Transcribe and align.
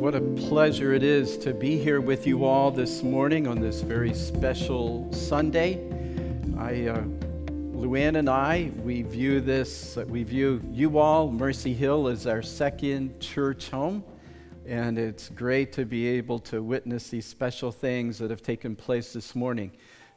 What 0.00 0.14
a 0.14 0.22
pleasure 0.22 0.94
it 0.94 1.02
is 1.02 1.36
to 1.36 1.52
be 1.52 1.76
here 1.76 2.00
with 2.00 2.26
you 2.26 2.46
all 2.46 2.70
this 2.70 3.02
morning 3.02 3.46
on 3.46 3.60
this 3.60 3.82
very 3.82 4.14
special 4.14 5.12
Sunday. 5.12 5.74
I, 6.56 6.86
uh, 6.86 7.02
Luann 7.74 8.16
and 8.16 8.26
I, 8.30 8.72
we 8.82 9.02
view 9.02 9.42
this, 9.42 9.98
we 10.08 10.22
view 10.22 10.62
you 10.70 10.98
all, 10.98 11.30
Mercy 11.30 11.74
Hill, 11.74 12.08
as 12.08 12.26
our 12.26 12.40
second 12.40 13.20
church 13.20 13.68
home. 13.68 14.02
And 14.64 14.98
it's 14.98 15.28
great 15.28 15.70
to 15.74 15.84
be 15.84 16.06
able 16.08 16.38
to 16.38 16.62
witness 16.62 17.10
these 17.10 17.26
special 17.26 17.70
things 17.70 18.16
that 18.20 18.30
have 18.30 18.42
taken 18.42 18.74
place 18.74 19.12
this 19.12 19.34
morning, 19.34 19.70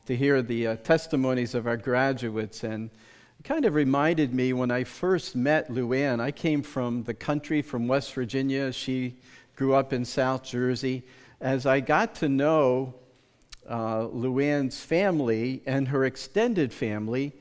to 0.06 0.16
hear 0.16 0.42
the 0.42 0.66
uh, 0.66 0.76
testimonies 0.78 1.56
of 1.56 1.68
our 1.68 1.76
graduates. 1.76 2.64
And 2.64 2.90
it 3.38 3.44
kind 3.44 3.66
of 3.66 3.76
reminded 3.76 4.34
me 4.34 4.54
when 4.54 4.72
I 4.72 4.86
first 4.86 5.36
met 5.36 5.70
Luann, 5.70 6.22
I 6.22 6.32
came 6.32 6.64
from 6.64 7.04
the 7.04 7.14
country, 7.14 7.62
from 7.62 7.90
West 7.90 8.14
Virginia. 8.14 8.72
She 8.72 9.18
grew 9.56 9.74
up 9.74 9.94
in 9.94 10.06
South 10.06 10.44
Jersey. 10.44 11.04
As 11.40 11.66
I 11.66 11.80
got 11.80 12.16
to 12.16 12.30
know 12.30 12.96
uh, 13.68 14.08
Luann's 14.08 14.82
family 14.82 15.62
and 15.66 15.88
her 15.90 16.06
extended 16.06 16.74
family, 16.74 17.34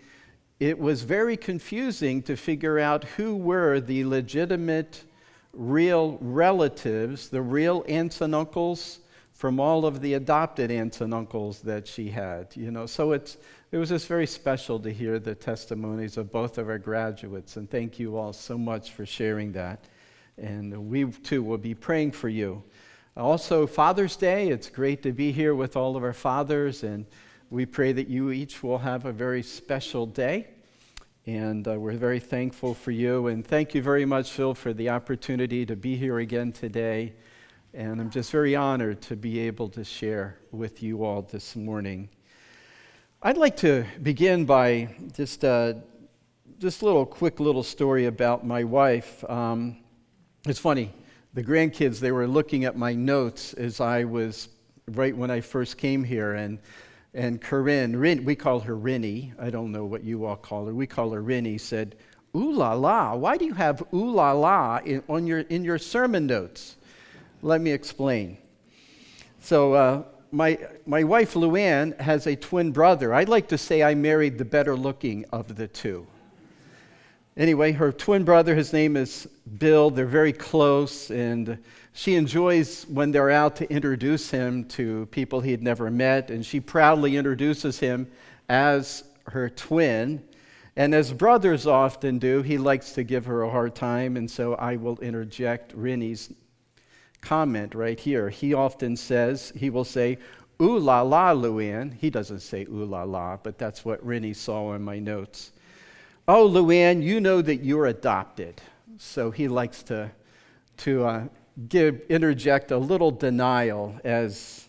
it 0.61 0.79
was 0.79 1.03
very 1.03 1.37
confusing 1.37 2.23
to 2.23 2.37
figure 2.37 2.79
out 2.79 3.05
who 3.05 3.35
were 3.35 3.81
the 3.81 4.05
legitimate, 4.05 5.05
real 5.53 6.19
relatives, 6.21 7.29
the 7.29 7.43
real 7.43 7.85
aunts 7.89 8.21
and 8.21 8.35
uncles 8.35 9.01
from 9.33 9.59
all 9.59 9.85
of 9.85 10.01
the 10.01 10.15
adopted 10.15 10.71
aunts 10.71 11.01
and 11.01 11.13
uncles 11.13 11.63
that 11.63 11.89
she 11.89 12.11
had. 12.11 12.47
You 12.55 12.71
know, 12.71 12.87
so 12.87 13.11
it's 13.11 13.39
it 13.73 13.79
was 13.79 13.89
just 13.89 14.07
very 14.07 14.27
special 14.27 14.79
to 14.81 14.93
hear 14.93 15.19
the 15.19 15.35
testimonies 15.35 16.17
of 16.17 16.31
both 16.31 16.59
of 16.59 16.69
our 16.69 16.79
graduates, 16.79 17.57
and 17.57 17.69
thank 17.69 17.99
you 17.99 18.17
all 18.17 18.33
so 18.33 18.57
much 18.57 18.93
for 18.93 19.05
sharing 19.05 19.53
that. 19.53 19.85
And 20.39 20.89
we 20.89 21.05
too 21.05 21.43
will 21.43 21.59
be 21.59 21.75
praying 21.75 22.13
for 22.13 22.29
you. 22.29 22.63
Also, 23.17 23.67
Father's 23.67 24.17
Day, 24.17 24.49
it's 24.49 24.71
great 24.71 25.03
to 25.03 25.13
be 25.13 25.33
here 25.33 25.55
with 25.55 25.77
all 25.77 25.97
of 25.97 26.03
our 26.03 26.15
fathers, 26.15 26.83
and 26.83 27.05
we 27.51 27.67
pray 27.67 27.93
that 27.93 28.09
you 28.09 28.31
each 28.31 28.63
will 28.63 28.79
have 28.79 29.05
a 29.05 29.13
very 29.13 29.43
special 29.43 30.07
day. 30.07 30.49
And 31.27 31.69
uh, 31.69 31.79
we're 31.79 31.93
very 31.93 32.19
thankful 32.19 32.73
for 32.73 32.91
you. 32.91 33.27
And 33.27 33.47
thank 33.47 33.75
you 33.75 33.83
very 33.83 34.07
much, 34.07 34.31
Phil, 34.31 34.55
for 34.55 34.73
the 34.73 34.89
opportunity 34.89 35.67
to 35.67 35.77
be 35.77 35.95
here 35.95 36.19
again 36.19 36.53
today. 36.53 37.13
And 37.75 38.01
I'm 38.01 38.11
just 38.11 38.33
very 38.33 38.57
honored 38.57 39.03
to 39.03 39.17
be 39.17 39.39
able 39.41 39.69
to 39.69 39.85
share 39.85 40.39
with 40.51 40.83
you 40.83 41.05
all 41.05 41.23
this 41.23 41.55
morning. 41.55 42.09
I'd 43.23 43.37
like 43.37 43.57
to 43.59 43.85
begin 44.03 44.47
by 44.47 44.89
just, 45.13 45.45
uh, 45.45 45.75
just 46.59 46.83
a 46.83 46.87
little 46.87 47.07
quick 47.07 47.39
little 47.39 47.63
story 47.63 48.07
about 48.07 48.45
my 48.47 48.65
wife. 48.65 49.23
Um, 49.31 49.77
it's 50.47 50.59
funny, 50.59 50.93
the 51.35 51.43
grandkids, 51.43 52.01
they 52.01 52.11
were 52.11 52.27
looking 52.27 52.65
at 52.65 52.77
my 52.77 52.95
notes 52.95 53.55
as 53.55 53.81
I 53.81 54.05
was, 54.05 54.49
right 54.89 55.17
when 55.17 55.31
I 55.31 55.41
first 55.41 55.79
came 55.79 56.03
here, 56.03 56.35
and, 56.35 56.59
and 57.15 57.41
Corinne, 57.41 57.95
Rin, 57.95 58.25
we 58.25 58.35
call 58.35 58.61
her 58.61 58.77
Rinny, 58.77 59.33
I 59.39 59.51
don't 59.51 59.71
know 59.71 59.85
what 59.85 60.03
you 60.03 60.25
all 60.25 60.37
call 60.37 60.67
her, 60.67 60.75
we 60.75 60.87
call 60.87 61.13
her 61.13 61.23
Rinny, 61.23 61.61
said, 61.61 61.95
Ooh 62.35 62.53
la 62.53 62.73
la, 62.73 63.15
why 63.15 63.37
do 63.37 63.45
you 63.45 63.55
have 63.55 63.83
ooh 63.93 64.11
la 64.11 64.33
la 64.33 64.79
in, 64.79 65.03
on 65.09 65.27
your, 65.27 65.41
in 65.41 65.65
your 65.65 65.79
sermon 65.79 66.27
notes? 66.27 66.77
Let 67.43 67.61
me 67.61 67.71
explain. 67.71 68.39
So, 69.39 69.75
uh, 69.75 70.03
my, 70.33 70.59
my 70.87 71.05
wife 71.05 71.35
Luann 71.35 71.99
has 72.01 72.27
a 72.27 72.35
twin 72.35 72.73
brother. 72.73 73.13
I'd 73.13 73.29
like 73.29 73.49
to 73.49 73.59
say 73.59 73.83
I 73.83 73.95
married 73.95 74.39
the 74.39 74.45
better 74.45 74.75
looking 74.75 75.27
of 75.31 75.57
the 75.57 75.69
two. 75.69 76.07
Anyway, 77.37 77.73
her 77.73 77.91
twin 77.91 78.25
brother, 78.25 78.55
his 78.55 78.75
name 78.75 78.95
is 78.95 79.27
Bill. 79.59 79.89
They're 79.89 80.05
very 80.05 80.35
close, 80.35 81.11
and 81.11 81.59
she 81.95 82.15
enjoys 82.15 82.85
when 82.89 83.11
they're 83.11 83.31
out 83.31 83.57
to 83.57 83.71
introduce 83.73 84.31
him 84.31 84.65
to 84.67 85.07
people 85.07 85.41
he 85.41 85.51
had 85.51 85.63
never 85.63 85.91
met, 85.91 86.31
and 86.31 86.45
she 86.45 86.61
proudly 86.61 87.17
introduces 87.17 87.79
him 87.79 88.11
as 88.51 89.05
her 89.29 89.49
twin. 89.49 90.23
And 90.77 90.95
as 90.95 91.13
brothers 91.13 91.67
often 91.67 92.19
do, 92.19 92.43
he 92.43 92.59
likes 92.59 92.93
to 92.93 93.03
give 93.03 93.25
her 93.25 93.43
a 93.43 93.51
hard 93.51 93.75
time, 93.75 94.19
and 94.19 94.31
so 94.31 94.55
I 94.55 94.77
will 94.77 94.99
interject 94.99 95.75
Rinny's 95.75 96.33
comment 97.23 97.75
right 97.75 97.99
here. 97.99 98.29
He 98.29 98.53
often 98.53 98.95
says, 98.95 99.55
he 99.57 99.71
will 99.71 99.85
say, 99.85 100.19
Ooh 100.61 100.79
la 100.79 101.01
la, 101.01 101.33
Luann. 101.33 101.95
He 101.95 102.11
doesn't 102.11 102.41
say 102.41 102.65
ooh 102.65 102.85
la 102.85 103.05
la, 103.05 103.39
but 103.39 103.59
that's 103.59 103.87
what 103.87 104.07
Rinny 104.07 104.37
saw 104.37 104.75
in 104.75 104.83
my 104.83 104.99
notes. 104.99 105.53
Oh, 106.29 106.49
Luann, 106.49 107.03
you 107.03 107.19
know 107.19 107.43
that 107.43 107.65
you're 107.65 107.87
adopted. 107.87 108.63
So 108.97 109.33
he 109.33 109.49
likes 109.49 109.83
to, 109.85 110.13
to 110.79 111.05
uh, 111.05 111.25
give, 111.69 112.01
interject 112.09 112.71
a 112.71 112.79
little 112.79 113.11
denial 113.11 113.99
as, 114.05 114.69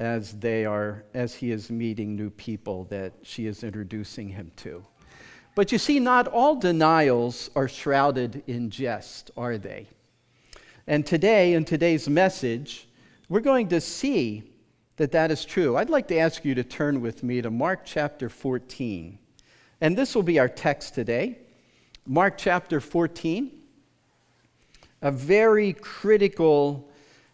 as, 0.00 0.32
they 0.32 0.64
are, 0.64 1.04
as 1.14 1.36
he 1.36 1.52
is 1.52 1.70
meeting 1.70 2.16
new 2.16 2.30
people 2.30 2.84
that 2.86 3.12
she 3.22 3.46
is 3.46 3.62
introducing 3.62 4.28
him 4.28 4.50
to. 4.56 4.84
But 5.54 5.70
you 5.70 5.78
see, 5.78 6.00
not 6.00 6.26
all 6.26 6.56
denials 6.56 7.48
are 7.54 7.68
shrouded 7.68 8.42
in 8.48 8.68
jest, 8.68 9.30
are 9.36 9.58
they? 9.58 9.86
And 10.88 11.06
today, 11.06 11.52
in 11.52 11.64
today's 11.64 12.08
message, 12.08 12.88
we're 13.28 13.38
going 13.38 13.68
to 13.68 13.80
see 13.80 14.50
that 14.96 15.12
that 15.12 15.30
is 15.30 15.44
true. 15.44 15.76
I'd 15.76 15.90
like 15.90 16.08
to 16.08 16.18
ask 16.18 16.44
you 16.44 16.56
to 16.56 16.64
turn 16.64 17.00
with 17.00 17.22
me 17.22 17.40
to 17.40 17.50
Mark 17.50 17.82
chapter 17.84 18.28
14. 18.28 19.20
And 19.82 19.98
this 19.98 20.14
will 20.14 20.22
be 20.22 20.38
our 20.38 20.48
text 20.48 20.94
today 20.94 21.38
Mark 22.06 22.38
chapter 22.38 22.80
14. 22.80 23.50
A 25.02 25.10
very 25.10 25.72
critical 25.72 26.88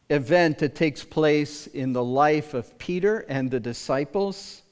event 0.08 0.56
that 0.60 0.74
takes 0.74 1.04
place 1.04 1.66
in 1.66 1.92
the 1.92 2.02
life 2.02 2.54
of 2.54 2.78
Peter 2.78 3.26
and 3.28 3.50
the 3.50 3.60
disciples. 3.60 4.62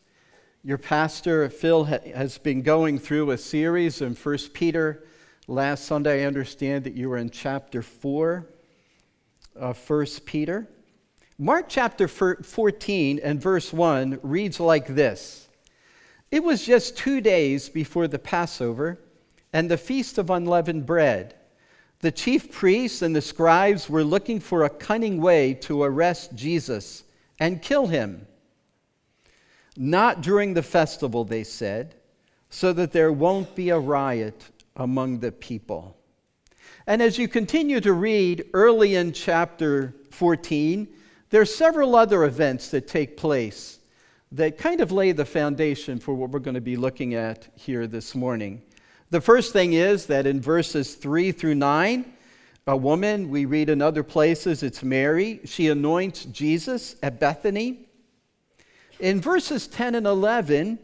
Your 0.65 0.79
pastor, 0.79 1.51
Phil, 1.51 1.85
has 1.85 2.39
been 2.39 2.63
going 2.63 2.99
through 2.99 3.31
a 3.31 3.37
series 3.37 4.01
in 4.01 4.15
1 4.15 4.39
Peter. 4.55 5.05
Last 5.47 5.85
Sunday, 5.85 6.25
I 6.25 6.27
understand 6.27 6.85
that 6.85 6.95
you 6.95 7.11
were 7.11 7.19
in 7.19 7.29
chapter 7.29 7.83
4 7.83 8.47
of 9.55 9.91
1 9.91 10.07
Peter. 10.25 10.67
Mark 11.39 11.67
chapter 11.69 12.09
14 12.09 13.21
and 13.23 13.39
verse 13.39 13.71
1 13.71 14.21
reads 14.23 14.61
like 14.61 14.87
this 14.87 15.46
it 16.37 16.45
was 16.45 16.67
just 16.67 16.99
two 16.99 17.23
days 17.23 17.71
before 17.71 18.07
the 18.07 18.19
Passover 18.19 18.99
and 19.55 19.71
the 19.71 19.79
Feast 19.79 20.19
of 20.19 20.29
Unleavened 20.29 20.85
Bread. 20.85 21.35
The 22.01 22.13
chief 22.13 22.53
priests 22.53 23.01
and 23.01 23.17
the 23.17 23.23
scribes 23.23 23.89
were 23.89 24.05
looking 24.05 24.41
for 24.41 24.63
a 24.63 24.69
cunning 24.69 25.23
way 25.23 25.55
to 25.55 25.83
arrest 25.83 26.35
Jesus 26.35 27.05
and 27.39 27.63
kill 27.63 27.87
him. 27.87 28.27
Not 29.79 30.21
during 30.21 30.53
the 30.53 30.63
festival, 30.63 31.25
they 31.25 31.43
said, 31.43 31.95
so 32.51 32.75
that 32.75 32.93
there 32.93 33.13
won't 33.13 33.55
be 33.55 33.71
a 33.71 33.79
riot 33.79 34.51
among 34.77 35.21
the 35.21 35.33
people. 35.33 35.97
And 36.87 37.01
as 37.01 37.17
you 37.17 37.29
continue 37.29 37.81
to 37.81 37.95
read 37.95 38.45
early 38.53 38.95
in 38.95 39.15
chapter 39.15 39.95
14, 40.11 40.87
there 41.31 41.41
are 41.41 41.47
several 41.47 41.97
other 41.97 42.25
events 42.25 42.69
that 42.73 42.89
take 42.89 43.17
place 43.17 43.76
that 44.37 44.59
kind 44.59 44.83
of 44.83 44.93
lay 44.93 45.13
the 45.13 45.25
foundation 45.25 45.99
for 45.99 46.15
what 46.15 46.29
we're 46.29 46.39
going 46.39 46.57
to 46.57 46.61
be 46.61 46.77
looking 46.77 47.15
at 47.15 47.49
here 47.55 47.87
this 47.87 48.15
morning. 48.15 48.61
The 49.09 49.23
first 49.23 49.55
thing 49.55 49.73
is 49.73 50.07
that 50.07 50.27
in 50.27 50.43
verses 50.43 50.95
3 50.95 51.33
through 51.33 51.55
9, 51.55 52.13
a 52.67 52.77
woman, 52.77 53.31
we 53.31 53.47
read 53.47 53.71
in 53.71 53.81
other 53.81 54.03
places, 54.03 54.63
it's 54.63 54.83
Mary, 54.83 55.41
she 55.47 55.69
anoints 55.69 56.27
Jesus 56.27 56.97
at 57.03 57.19
Bethany. 57.19 57.89
In 59.01 59.23
verses 59.23 59.67
10 59.69 59.95
and 59.95 60.07
11, 60.07 60.81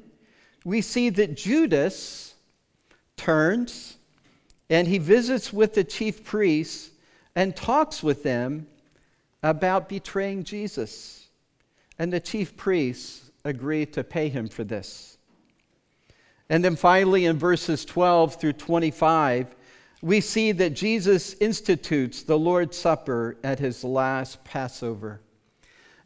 we 0.65 0.81
see 0.81 1.11
that 1.11 1.37
Judas 1.37 2.35
turns 3.19 3.99
and 4.71 4.89
he 4.89 4.97
visits 4.97 5.53
with 5.53 5.75
the 5.75 5.85
chief 5.85 6.25
priests 6.25 6.91
and 7.37 7.55
talks 7.55 8.03
with 8.03 8.23
them 8.23 8.67
about 9.43 9.91
betraying 9.91 10.43
Jesus. 10.43 11.27
And 11.99 12.11
the 12.11 12.21
chief 12.21 12.57
priests 12.57 13.22
agree 13.45 13.87
to 13.87 14.05
pay 14.05 14.29
him 14.29 14.49
for 14.49 14.65
this. 14.65 15.19
And 16.49 16.65
then 16.65 16.77
finally, 16.77 17.25
in 17.25 17.39
verses 17.39 17.85
12 17.85 18.37
through 18.37 18.53
25, 18.55 19.55
we 20.03 20.21
see 20.21 20.53
that 20.53 20.71
Jesus 20.71 21.35
institutes 21.35 22.23
the 22.23 22.39
Lord's 22.39 22.77
Supper 22.77 23.37
at 23.43 23.59
his 23.59 23.85
last 23.85 24.45
Passover. 24.45 25.21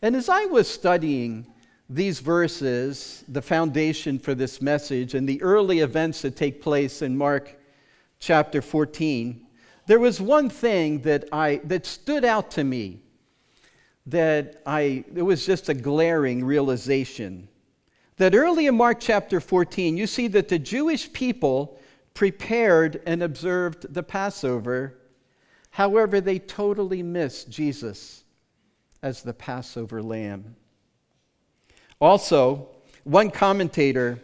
And 0.03 0.15
as 0.15 0.29
I 0.29 0.44
was 0.44 0.69
studying 0.69 1.47
these 1.88 2.21
verses, 2.21 3.25
the 3.27 3.43
foundation 3.43 4.19
for 4.19 4.35
this 4.35 4.61
message, 4.61 5.15
and 5.15 5.29
the 5.29 5.41
early 5.43 5.81
events 5.81 6.23
that 6.23 6.37
take 6.37 6.61
place 6.61 7.00
in 7.00 7.17
Mark 7.17 7.59
chapter 8.19 8.61
14, 8.61 9.47
there 9.87 9.99
was 9.99 10.21
one 10.21 10.50
thing 10.50 11.00
that, 11.03 11.25
I, 11.32 11.61
that 11.65 11.87
stood 11.87 12.25
out 12.25 12.50
to 12.53 12.65
me 12.65 13.00
that 14.06 14.62
I, 14.64 15.05
it 15.14 15.23
was 15.23 15.44
just 15.44 15.69
a 15.69 15.75
glaring 15.75 16.44
realization. 16.44 17.49
That 18.17 18.35
early 18.35 18.67
in 18.67 18.76
Mark 18.76 18.99
chapter 19.00 19.41
14, 19.41 19.97
you 19.97 20.06
see 20.06 20.29
that 20.29 20.49
the 20.49 20.58
Jewish 20.58 21.12
people 21.12 21.79
prepared 22.14 23.03
and 23.05 23.23
observed 23.23 23.93
the 23.93 24.03
Passover. 24.03 24.94
However, 25.70 26.20
they 26.20 26.38
totally 26.38 27.03
missed 27.03 27.50
Jesus 27.50 28.25
as 29.03 29.23
the 29.23 29.35
Passover 29.35 30.03
lamb. 30.03 30.56
Also, 32.00 32.69
one 33.05 33.31
commentator 33.31 34.19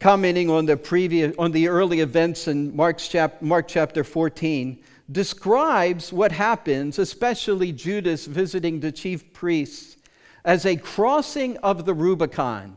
commenting 0.00 0.50
on 0.50 0.66
the 0.66 0.76
previous 0.76 1.34
on 1.38 1.50
the 1.52 1.68
early 1.68 2.00
events 2.00 2.46
in 2.46 2.76
Mark's 2.76 3.08
chap, 3.08 3.40
Mark 3.40 3.66
chapter 3.68 4.04
14 4.04 4.82
describes 5.10 6.12
what 6.12 6.32
happens, 6.32 6.98
especially 6.98 7.72
Judas 7.72 8.26
visiting 8.26 8.80
the 8.80 8.92
chief 8.92 9.32
priests, 9.32 9.96
as 10.44 10.66
a 10.66 10.76
crossing 10.76 11.56
of 11.58 11.84
the 11.84 11.94
Rubicon. 11.94 12.76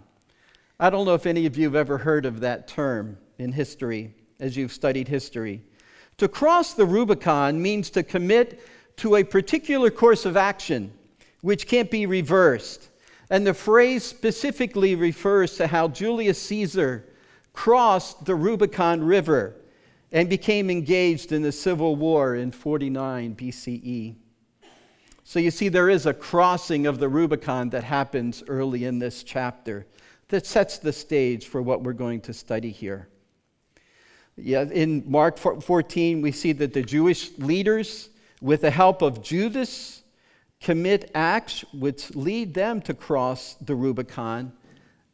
I 0.79 0.89
don't 0.89 1.05
know 1.05 1.13
if 1.13 1.25
any 1.25 1.45
of 1.45 1.57
you 1.57 1.65
have 1.65 1.75
ever 1.75 1.99
heard 1.99 2.25
of 2.25 2.39
that 2.39 2.67
term 2.67 3.17
in 3.37 3.51
history 3.51 4.13
as 4.39 4.57
you've 4.57 4.73
studied 4.73 5.07
history. 5.07 5.61
To 6.17 6.27
cross 6.27 6.73
the 6.73 6.85
Rubicon 6.85 7.61
means 7.61 7.89
to 7.91 8.03
commit 8.03 8.59
to 8.97 9.15
a 9.15 9.23
particular 9.23 9.89
course 9.89 10.25
of 10.25 10.35
action 10.37 10.91
which 11.41 11.67
can't 11.67 11.91
be 11.91 12.05
reversed. 12.05 12.89
And 13.29 13.45
the 13.45 13.53
phrase 13.53 14.03
specifically 14.03 14.95
refers 14.95 15.55
to 15.57 15.67
how 15.67 15.87
Julius 15.87 16.41
Caesar 16.43 17.07
crossed 17.53 18.25
the 18.25 18.35
Rubicon 18.35 19.03
River 19.03 19.55
and 20.11 20.29
became 20.29 20.69
engaged 20.69 21.31
in 21.31 21.41
the 21.41 21.51
Civil 21.51 21.95
War 21.95 22.35
in 22.35 22.51
49 22.51 23.35
BCE. 23.35 24.15
So 25.23 25.39
you 25.39 25.51
see, 25.51 25.69
there 25.69 25.89
is 25.89 26.05
a 26.05 26.13
crossing 26.13 26.85
of 26.85 26.99
the 26.99 27.07
Rubicon 27.07 27.69
that 27.69 27.83
happens 27.83 28.43
early 28.47 28.83
in 28.85 28.99
this 28.99 29.23
chapter 29.23 29.85
that 30.27 30.45
sets 30.45 30.77
the 30.77 30.91
stage 30.91 31.47
for 31.47 31.61
what 31.61 31.83
we're 31.83 31.93
going 31.93 32.21
to 32.21 32.33
study 32.33 32.71
here. 32.71 33.07
Yeah, 34.35 34.63
in 34.63 35.03
Mark 35.09 35.37
14, 35.37 36.21
we 36.21 36.31
see 36.31 36.51
that 36.53 36.73
the 36.73 36.81
Jewish 36.81 37.37
leaders, 37.37 38.09
with 38.41 38.61
the 38.61 38.71
help 38.71 39.01
of 39.01 39.21
Judas, 39.21 40.03
commit 40.61 41.11
acts 41.13 41.63
which 41.73 42.15
lead 42.15 42.53
them 42.53 42.81
to 42.81 42.93
cross 42.93 43.55
the 43.61 43.75
Rubicon 43.75 44.53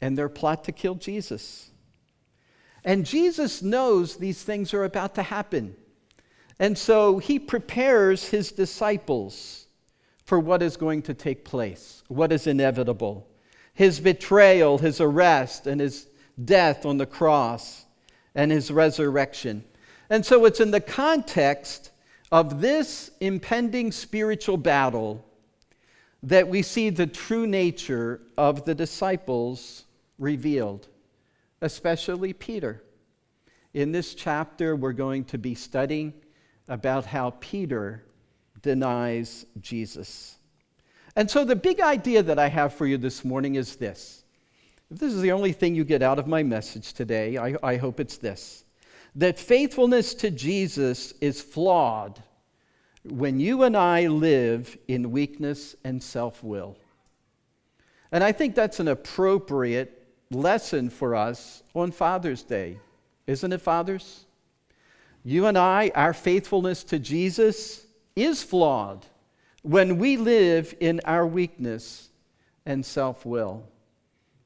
and 0.01 0.17
their 0.17 0.29
plot 0.29 0.63
to 0.65 0.71
kill 0.71 0.95
Jesus. 0.95 1.71
And 2.87 3.05
Jesus 3.05 3.61
knows 3.61 4.15
these 4.15 4.41
things 4.41 4.73
are 4.73 4.85
about 4.85 5.15
to 5.15 5.21
happen. 5.21 5.75
And 6.57 6.77
so 6.77 7.17
he 7.17 7.37
prepares 7.37 8.29
his 8.29 8.53
disciples 8.53 9.67
for 10.23 10.39
what 10.39 10.63
is 10.63 10.77
going 10.77 11.01
to 11.03 11.13
take 11.13 11.43
place, 11.43 12.01
what 12.07 12.31
is 12.31 12.47
inevitable 12.47 13.27
his 13.73 13.99
betrayal, 13.99 14.79
his 14.79 14.99
arrest, 14.99 15.67
and 15.67 15.79
his 15.79 16.07
death 16.43 16.83
on 16.83 16.97
the 16.97 17.05
cross, 17.05 17.85
and 18.33 18.51
his 18.51 18.71
resurrection. 18.71 19.63
And 20.09 20.25
so 20.25 20.45
it's 20.45 20.59
in 20.59 20.71
the 20.71 20.81
context 20.81 21.91
of 22.31 22.59
this 22.59 23.11
impending 23.19 23.91
spiritual 23.91 24.57
battle 24.57 25.23
that 26.23 26.47
we 26.47 26.63
see 26.63 26.89
the 26.89 27.05
true 27.05 27.45
nature 27.45 28.19
of 28.35 28.65
the 28.65 28.73
disciples 28.73 29.83
revealed 30.17 30.87
especially 31.61 32.33
Peter. 32.33 32.83
In 33.73 33.91
this 33.91 34.15
chapter, 34.15 34.75
we're 34.75 34.93
going 34.93 35.23
to 35.25 35.37
be 35.37 35.55
studying 35.55 36.13
about 36.67 37.05
how 37.05 37.31
Peter 37.39 38.03
denies 38.61 39.45
Jesus. 39.59 40.37
And 41.15 41.29
so, 41.29 41.43
the 41.43 41.55
big 41.55 41.79
idea 41.79 42.23
that 42.23 42.39
I 42.39 42.47
have 42.47 42.73
for 42.73 42.85
you 42.85 42.97
this 42.97 43.23
morning 43.25 43.55
is 43.55 43.75
this. 43.75 44.23
If 44.89 44.99
this 44.99 45.13
is 45.13 45.21
the 45.21 45.31
only 45.31 45.51
thing 45.51 45.75
you 45.75 45.83
get 45.83 46.01
out 46.01 46.19
of 46.19 46.27
my 46.27 46.43
message 46.43 46.93
today, 46.93 47.37
I, 47.37 47.55
I 47.63 47.77
hope 47.77 47.99
it's 47.99 48.17
this 48.17 48.63
that 49.15 49.39
faithfulness 49.39 50.13
to 50.13 50.29
Jesus 50.29 51.11
is 51.21 51.41
flawed 51.41 52.21
when 53.03 53.39
you 53.39 53.63
and 53.63 53.75
I 53.75 54.07
live 54.07 54.77
in 54.87 55.11
weakness 55.11 55.75
and 55.83 56.01
self 56.01 56.43
will. 56.43 56.77
And 58.11 58.23
I 58.23 58.31
think 58.31 58.53
that's 58.53 58.79
an 58.79 58.87
appropriate 58.87 59.96
lesson 60.31 60.89
for 60.89 61.15
us 61.15 61.63
on 61.73 61.91
Father's 61.91 62.43
Day. 62.43 62.79
Isn't 63.25 63.53
it, 63.53 63.61
fathers? 63.61 64.25
You 65.23 65.45
and 65.47 65.57
I, 65.57 65.91
our 65.95 66.13
faithfulness 66.13 66.83
to 66.85 66.99
Jesus 66.99 67.85
is 68.15 68.43
flawed 68.43 69.05
when 69.61 69.97
we 69.97 70.17
live 70.17 70.73
in 70.79 71.01
our 71.05 71.27
weakness 71.27 72.09
and 72.65 72.85
self 72.85 73.25
will. 73.25 73.67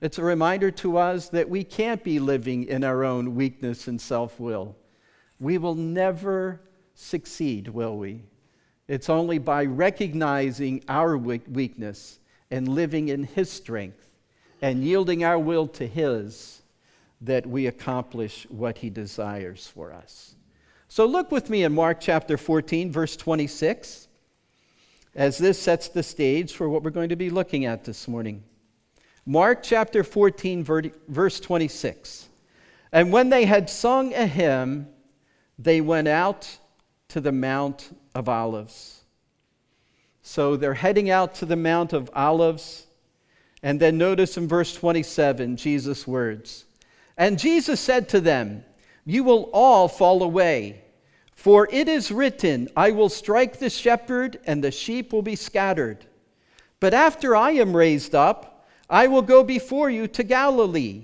It's 0.01 0.17
a 0.17 0.23
reminder 0.23 0.71
to 0.71 0.97
us 0.97 1.29
that 1.29 1.49
we 1.49 1.63
can't 1.63 2.03
be 2.03 2.19
living 2.19 2.63
in 2.63 2.83
our 2.83 3.03
own 3.03 3.35
weakness 3.35 3.87
and 3.87 4.01
self 4.01 4.39
will. 4.39 4.75
We 5.39 5.57
will 5.57 5.75
never 5.75 6.61
succeed, 6.95 7.67
will 7.67 7.97
we? 7.97 8.23
It's 8.87 9.09
only 9.09 9.37
by 9.37 9.65
recognizing 9.65 10.83
our 10.87 11.17
weakness 11.17 12.19
and 12.49 12.67
living 12.67 13.09
in 13.09 13.23
His 13.23 13.49
strength 13.49 14.10
and 14.61 14.83
yielding 14.83 15.23
our 15.23 15.39
will 15.39 15.67
to 15.67 15.87
His 15.87 16.61
that 17.21 17.45
we 17.45 17.67
accomplish 17.67 18.45
what 18.49 18.79
He 18.79 18.89
desires 18.89 19.67
for 19.67 19.91
us. 19.91 20.35
So 20.87 21.05
look 21.05 21.31
with 21.31 21.49
me 21.49 21.63
in 21.63 21.73
Mark 21.73 21.99
chapter 22.01 22.37
14, 22.37 22.91
verse 22.91 23.15
26, 23.15 24.07
as 25.15 25.37
this 25.37 25.59
sets 25.59 25.87
the 25.87 26.03
stage 26.03 26.53
for 26.53 26.69
what 26.69 26.83
we're 26.83 26.89
going 26.89 27.09
to 27.09 27.15
be 27.15 27.29
looking 27.29 27.65
at 27.65 27.85
this 27.85 28.07
morning. 28.07 28.43
Mark 29.25 29.63
chapter 29.63 30.03
14, 30.03 30.63
verse 31.07 31.39
26. 31.39 32.27
And 32.91 33.11
when 33.11 33.29
they 33.29 33.45
had 33.45 33.69
sung 33.69 34.13
a 34.13 34.25
hymn, 34.25 34.87
they 35.57 35.79
went 35.79 36.07
out 36.07 36.57
to 37.09 37.21
the 37.21 37.31
Mount 37.31 37.95
of 38.15 38.27
Olives. 38.27 39.03
So 40.23 40.55
they're 40.55 40.73
heading 40.73 41.09
out 41.09 41.35
to 41.35 41.45
the 41.45 41.55
Mount 41.55 41.93
of 41.93 42.09
Olives. 42.13 42.87
And 43.63 43.79
then 43.79 43.97
notice 43.97 44.37
in 44.37 44.47
verse 44.47 44.73
27 44.73 45.55
Jesus' 45.57 46.07
words. 46.07 46.65
And 47.17 47.37
Jesus 47.37 47.79
said 47.79 48.09
to 48.09 48.19
them, 48.19 48.63
You 49.05 49.23
will 49.23 49.49
all 49.53 49.87
fall 49.87 50.23
away, 50.23 50.83
for 51.33 51.67
it 51.71 51.87
is 51.87 52.11
written, 52.11 52.69
I 52.75 52.91
will 52.91 53.09
strike 53.09 53.59
the 53.59 53.69
shepherd, 53.69 54.39
and 54.45 54.63
the 54.63 54.71
sheep 54.71 55.13
will 55.13 55.21
be 55.21 55.35
scattered. 55.35 56.05
But 56.79 56.93
after 56.93 57.35
I 57.35 57.51
am 57.51 57.75
raised 57.75 58.15
up, 58.15 58.67
I 58.89 59.07
will 59.07 59.21
go 59.21 59.43
before 59.43 59.89
you 59.89 60.07
to 60.07 60.23
Galilee. 60.23 61.03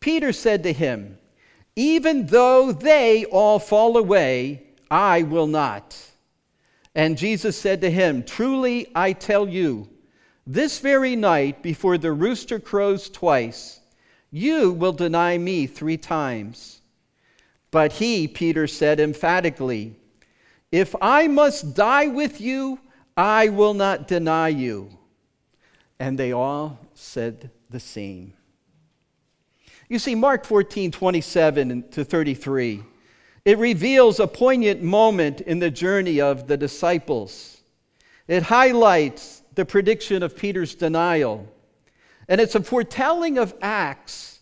Peter 0.00 0.32
said 0.32 0.62
to 0.64 0.72
him, 0.72 1.18
Even 1.76 2.26
though 2.26 2.72
they 2.72 3.24
all 3.26 3.58
fall 3.58 3.96
away, 3.96 4.66
I 4.90 5.22
will 5.22 5.46
not. 5.46 5.96
And 6.94 7.16
Jesus 7.16 7.56
said 7.56 7.80
to 7.82 7.90
him, 7.90 8.24
Truly 8.24 8.90
I 8.94 9.12
tell 9.12 9.48
you, 9.48 9.88
this 10.52 10.80
very 10.80 11.14
night, 11.14 11.62
before 11.62 11.96
the 11.96 12.10
rooster 12.10 12.58
crows 12.58 13.08
twice, 13.08 13.78
you 14.32 14.72
will 14.72 14.92
deny 14.92 15.38
me 15.38 15.68
three 15.68 15.96
times. 15.96 16.80
But 17.70 17.92
he, 17.92 18.26
Peter 18.26 18.66
said 18.66 18.98
emphatically, 18.98 19.94
If 20.72 20.96
I 21.00 21.28
must 21.28 21.76
die 21.76 22.08
with 22.08 22.40
you, 22.40 22.80
I 23.16 23.48
will 23.48 23.74
not 23.74 24.08
deny 24.08 24.48
you. 24.48 24.90
And 26.00 26.18
they 26.18 26.32
all 26.32 26.80
said 26.94 27.50
the 27.68 27.78
same. 27.78 28.32
You 29.88 30.00
see, 30.00 30.16
Mark 30.16 30.44
14, 30.44 30.90
27 30.90 31.90
to 31.90 32.04
33, 32.04 32.82
it 33.44 33.58
reveals 33.58 34.18
a 34.18 34.26
poignant 34.26 34.82
moment 34.82 35.42
in 35.42 35.60
the 35.60 35.70
journey 35.70 36.20
of 36.20 36.48
the 36.48 36.56
disciples. 36.56 37.62
It 38.26 38.42
highlights 38.42 39.39
the 39.54 39.64
prediction 39.64 40.22
of 40.22 40.36
Peter's 40.36 40.74
denial. 40.74 41.48
And 42.28 42.40
it's 42.40 42.54
a 42.54 42.62
foretelling 42.62 43.38
of 43.38 43.54
acts 43.60 44.40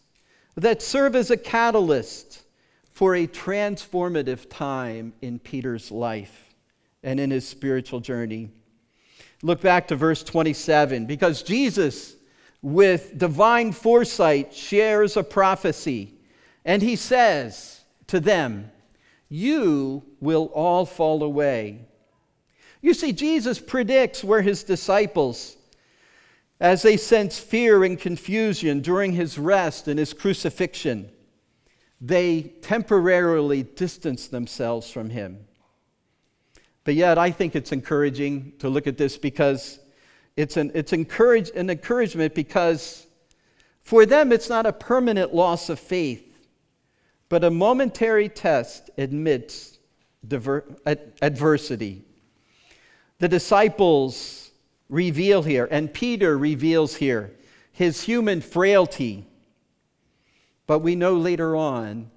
that 0.56 0.82
serve 0.82 1.16
as 1.16 1.30
a 1.30 1.36
catalyst 1.36 2.42
for 2.90 3.14
a 3.14 3.26
transformative 3.26 4.50
time 4.50 5.12
in 5.22 5.38
Peter's 5.38 5.90
life 5.90 6.54
and 7.02 7.20
in 7.20 7.30
his 7.30 7.46
spiritual 7.46 8.00
journey. 8.00 8.50
Look 9.42 9.60
back 9.60 9.88
to 9.88 9.96
verse 9.96 10.24
27 10.24 11.06
because 11.06 11.42
Jesus, 11.42 12.16
with 12.60 13.16
divine 13.16 13.72
foresight, 13.72 14.52
shares 14.52 15.16
a 15.16 15.22
prophecy. 15.22 16.14
And 16.64 16.82
he 16.82 16.96
says 16.96 17.82
to 18.08 18.18
them, 18.18 18.72
You 19.28 20.02
will 20.20 20.46
all 20.46 20.84
fall 20.84 21.22
away 21.22 21.86
you 22.80 22.94
see, 22.94 23.12
Jesus 23.12 23.58
predicts 23.58 24.22
where 24.22 24.42
his 24.42 24.62
disciples, 24.62 25.56
as 26.60 26.82
they 26.82 26.96
sense 26.96 27.38
fear 27.38 27.84
and 27.84 27.98
confusion 27.98 28.80
during 28.80 29.12
his 29.12 29.38
rest 29.38 29.88
and 29.88 29.98
his 29.98 30.12
crucifixion, 30.12 31.10
they 32.00 32.42
temporarily 32.62 33.64
distance 33.64 34.28
themselves 34.28 34.90
from 34.90 35.10
him. 35.10 35.46
But 36.84 36.94
yet, 36.94 37.18
I 37.18 37.32
think 37.32 37.56
it's 37.56 37.72
encouraging 37.72 38.52
to 38.60 38.68
look 38.68 38.86
at 38.86 38.96
this 38.96 39.18
because 39.18 39.80
it's 40.36 40.56
an, 40.56 40.70
it's 40.74 40.92
encourage, 40.92 41.50
an 41.50 41.68
encouragement 41.68 42.34
because 42.34 43.06
for 43.82 44.06
them 44.06 44.32
it's 44.32 44.48
not 44.48 44.66
a 44.66 44.72
permanent 44.72 45.34
loss 45.34 45.68
of 45.68 45.80
faith, 45.80 46.48
but 47.28 47.42
a 47.42 47.50
momentary 47.50 48.28
test 48.28 48.88
amidst 48.96 49.80
adversity. 50.24 52.04
The 53.18 53.28
disciples 53.28 54.50
reveal 54.88 55.42
here, 55.42 55.68
and 55.70 55.92
Peter 55.92 56.38
reveals 56.38 56.96
here, 56.96 57.32
his 57.72 58.02
human 58.02 58.40
frailty. 58.40 59.26
But 60.66 60.80
we 60.80 60.94
know 60.94 61.14
later 61.14 61.56
on 61.56 62.10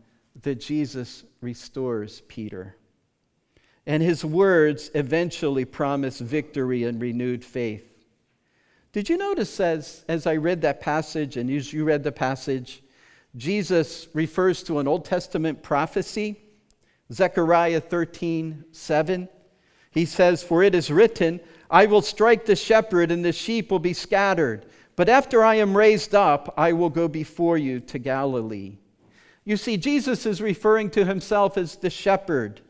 that 0.44 0.60
Jesus 0.60 1.24
restores 1.42 2.22
Peter. 2.28 2.76
And 3.86 4.04
his 4.04 4.24
words 4.24 4.92
eventually 4.94 5.66
promise 5.66 6.20
victory 6.20 6.84
and 6.84 7.02
renewed 7.02 7.44
faith. 7.44 7.88
Did 8.94 9.10
you 9.10 9.18
notice 9.18 9.60
as, 9.60 10.06
as 10.08 10.28
I 10.28 10.36
read 10.36 10.62
that 10.62 10.82
passage 10.82 11.38
and 11.38 11.50
as 11.50 11.74
you 11.74 11.86
read 11.86 12.04
the 12.04 12.12
passage, 12.12 12.84
Jesus 13.36 14.08
refers 14.14 14.62
to 14.64 14.80
an 14.80 14.88
Old 14.88 15.06
Testament 15.06 15.64
prophecy, 15.64 16.42
Zechariah 17.12 17.80
13, 17.80 18.66
7. 18.72 19.30
He 19.92 20.06
says, 20.06 20.42
For 20.42 20.64
it 20.64 20.74
is 20.74 20.90
written, 20.90 21.40
I 21.70 21.86
will 21.86 22.02
strike 22.02 22.46
the 22.46 22.56
shepherd, 22.56 23.12
and 23.12 23.24
the 23.24 23.34
sheep 23.34 23.70
will 23.70 23.80
be 23.80 23.94
scattered. 23.94 24.66
But 24.96 25.10
after 25.10 25.44
I 25.44 25.56
am 25.56 25.78
raised 25.78 26.16
up, 26.16 26.54
I 26.58 26.74
will 26.74 26.90
go 26.90 27.08
before 27.08 27.58
you 27.58 27.80
to 27.82 28.00
Galilee. 28.00 28.78
You 29.44 29.58
see, 29.58 29.78
Jesus 29.78 30.26
is 30.26 30.42
referring 30.42 30.90
to 30.92 31.06
himself 31.06 31.58
as 31.58 31.76
the 31.76 31.90
shepherd 31.90 32.62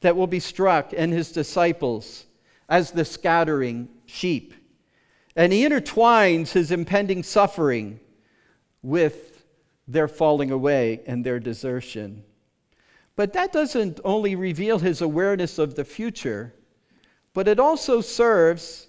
that 0.00 0.16
will 0.16 0.26
be 0.26 0.40
struck, 0.40 0.92
and 0.96 1.12
his 1.12 1.32
disciples 1.32 2.26
as 2.68 2.90
the 2.90 3.04
scattering 3.04 3.88
sheep. 4.06 4.54
And 5.34 5.52
he 5.52 5.66
intertwines 5.66 6.52
his 6.52 6.70
impending 6.70 7.22
suffering 7.22 8.00
with 8.82 9.44
their 9.88 10.08
falling 10.08 10.50
away 10.50 11.00
and 11.06 11.24
their 11.24 11.40
desertion. 11.40 12.22
But 13.16 13.32
that 13.34 13.52
doesn't 13.52 14.00
only 14.04 14.34
reveal 14.34 14.78
his 14.78 15.00
awareness 15.00 15.58
of 15.58 15.74
the 15.74 15.84
future, 15.84 16.54
but 17.32 17.46
it 17.46 17.60
also 17.60 18.00
serves 18.00 18.88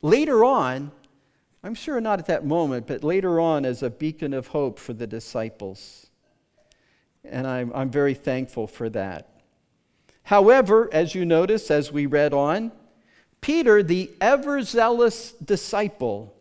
later 0.00 0.44
on, 0.44 0.92
I'm 1.62 1.74
sure 1.74 2.00
not 2.00 2.18
at 2.18 2.26
that 2.26 2.44
moment, 2.44 2.86
but 2.86 3.02
later 3.02 3.40
on 3.40 3.64
as 3.64 3.82
a 3.82 3.90
beacon 3.90 4.32
of 4.34 4.48
hope 4.48 4.78
for 4.78 4.92
the 4.92 5.06
disciples. 5.06 6.06
And 7.24 7.46
I'm, 7.46 7.72
I'm 7.74 7.90
very 7.90 8.14
thankful 8.14 8.66
for 8.66 8.88
that. 8.90 9.28
However, 10.24 10.88
as 10.92 11.14
you 11.14 11.24
notice 11.24 11.70
as 11.70 11.90
we 11.90 12.06
read 12.06 12.32
on, 12.32 12.70
Peter, 13.40 13.82
the 13.82 14.10
ever 14.20 14.62
zealous 14.62 15.32
disciple, 15.32 16.34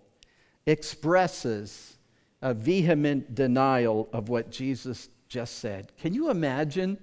expresses 0.65 1.97
a 2.41 2.53
vehement 2.53 3.35
denial 3.35 4.07
of 4.13 4.29
what 4.29 4.51
Jesus 4.51 5.09
just 5.27 5.59
said. 5.59 5.91
Can 5.97 6.13
you 6.13 6.29
imagine 6.29 6.97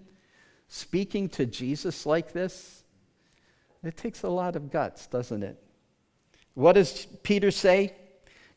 speaking 0.71 1.29
to 1.29 1.45
Jesus 1.45 2.07
like 2.07 2.33
this? 2.33 2.85
It 3.83 3.97
takes 3.97 4.23
a 4.23 4.29
lot 4.29 4.57
of 4.57 4.71
guts, 4.71 5.07
doesn't 5.09 5.43
it? 5.43 5.63
What 6.55 6.75
does 6.75 7.07
Peter 7.23 7.51
say? 7.51 7.93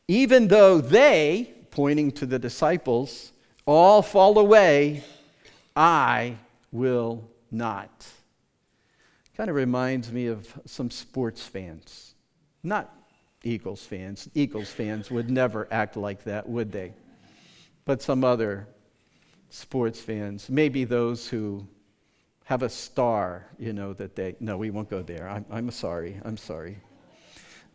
Even 0.06 0.48
though 0.48 0.80
they, 0.80 1.52
pointing 1.70 2.12
to 2.12 2.26
the 2.26 2.38
disciples, 2.38 3.32
all 3.66 4.00
fall 4.00 4.38
away, 4.38 5.02
I 5.74 6.36
will 6.70 7.28
not. 7.50 8.06
Kind 9.36 9.50
of 9.50 9.56
reminds 9.56 10.12
me 10.12 10.28
of 10.28 10.46
some 10.66 10.90
sports 10.90 11.42
fans. 11.42 12.14
Not 12.62 12.94
Eagles 13.42 13.84
fans. 13.84 14.28
Eagles 14.34 14.70
fans 14.70 15.10
would 15.10 15.30
never 15.30 15.66
act 15.70 15.96
like 15.96 16.24
that, 16.24 16.48
would 16.48 16.70
they? 16.70 16.92
But 17.84 18.02
some 18.02 18.22
other 18.22 18.68
sports 19.50 20.00
fans, 20.00 20.48
maybe 20.48 20.84
those 20.84 21.26
who 21.28 21.66
have 22.44 22.62
a 22.62 22.68
star, 22.68 23.46
you 23.58 23.72
know, 23.72 23.92
that 23.94 24.14
they, 24.14 24.36
no, 24.38 24.56
we 24.56 24.70
won't 24.70 24.90
go 24.90 25.02
there. 25.02 25.28
I'm, 25.28 25.44
I'm 25.50 25.70
sorry. 25.70 26.20
I'm 26.24 26.36
sorry. 26.36 26.78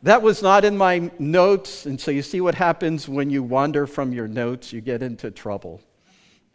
That 0.03 0.21
was 0.21 0.41
not 0.41 0.63
in 0.63 0.77
my 0.77 1.11
notes, 1.19 1.85
and 1.85 1.99
so 1.99 2.11
you 2.11 2.21
see 2.21 2.39
what 2.39 2.55
happens 2.55 3.09
when 3.09 3.29
you 3.29 3.43
wander 3.43 3.85
from 3.85 4.13
your 4.13 4.27
notes, 4.27 4.71
you 4.71 4.79
get 4.79 5.03
into 5.03 5.29
trouble. 5.31 5.81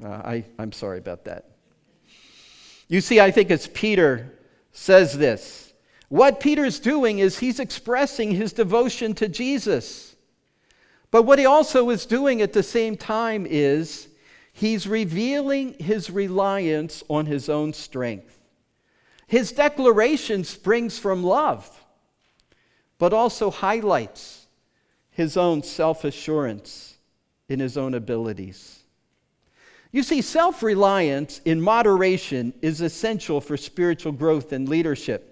Uh, 0.03 0.09
I, 0.09 0.45
I'm 0.59 0.73
sorry 0.73 0.99
about 0.99 1.27
that. 1.27 1.51
You 2.89 3.01
see, 3.01 3.21
I 3.21 3.31
think 3.31 3.51
it's 3.51 3.69
Peter 3.73 4.33
says 4.73 5.19
this. 5.19 5.73
What 6.09 6.41
Peter's 6.41 6.79
doing 6.79 7.19
is 7.19 7.39
he's 7.39 7.61
expressing 7.61 8.31
his 8.31 8.53
devotion 8.53 9.15
to 9.15 9.29
Jesus. 9.29 10.17
But 11.11 11.25
what 11.25 11.39
he 11.39 11.47
also 11.47 11.91
is 11.91 12.07
doing 12.07 12.41
at 12.41 12.53
the 12.53 12.63
same 12.63 12.97
time 12.97 13.47
is 13.49 14.09
he's 14.55 14.87
revealing 14.87 15.75
his 15.79 16.09
reliance 16.09 17.03
on 17.11 17.27
his 17.27 17.51
own 17.51 17.75
strength. 17.75 18.39
His 19.27 19.53
declaration 19.53 20.45
springs 20.45 20.99
from 20.99 21.23
love, 21.23 21.85
but 22.99 23.13
also 23.13 23.51
highlights 23.51 24.47
his 25.11 25.37
own 25.37 25.63
self 25.63 26.05
assurance 26.05 26.97
in 27.49 27.61
his 27.61 27.77
own 27.77 27.95
abilities. 27.95 28.81
You 29.91 30.03
see, 30.03 30.23
self 30.23 30.63
reliance 30.63 31.41
in 31.45 31.61
moderation 31.61 32.55
is 32.63 32.81
essential 32.81 33.41
for 33.41 33.57
spiritual 33.57 34.13
growth 34.13 34.53
and 34.53 34.69
leadership. 34.69 35.31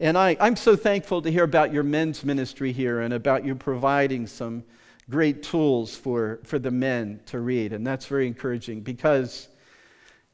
And 0.00 0.18
I, 0.18 0.36
I'm 0.38 0.56
so 0.56 0.76
thankful 0.76 1.22
to 1.22 1.30
hear 1.30 1.44
about 1.44 1.72
your 1.72 1.82
men's 1.82 2.24
ministry 2.24 2.72
here 2.72 3.00
and 3.00 3.14
about 3.14 3.44
you 3.44 3.54
providing 3.54 4.26
some 4.26 4.64
great 5.10 5.42
tools 5.42 5.94
for, 5.94 6.40
for 6.44 6.58
the 6.58 6.70
men 6.70 7.20
to 7.26 7.40
read. 7.40 7.72
And 7.72 7.86
that's 7.86 8.06
very 8.06 8.26
encouraging 8.26 8.80
because, 8.80 9.48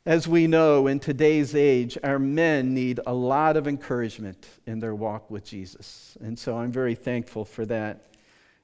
as 0.07 0.29
we 0.29 0.47
know, 0.47 0.87
in 0.87 1.01
today's 1.01 1.55
age, 1.55 1.99
our 2.03 2.19
men 2.19 2.75
need 2.75 3.01
a 3.07 3.15
lot 3.15 3.57
of 3.57 3.67
encouragement 3.67 4.47
in 4.67 4.79
their 4.79 4.95
walk 4.95 5.31
with 5.31 5.45
Jesus. 5.45 6.17
And 6.21 6.39
so 6.39 6.57
I'm 6.57 6.73
very 6.73 6.95
thankful 6.95 7.45
for 7.45 7.67
that. 7.67 8.07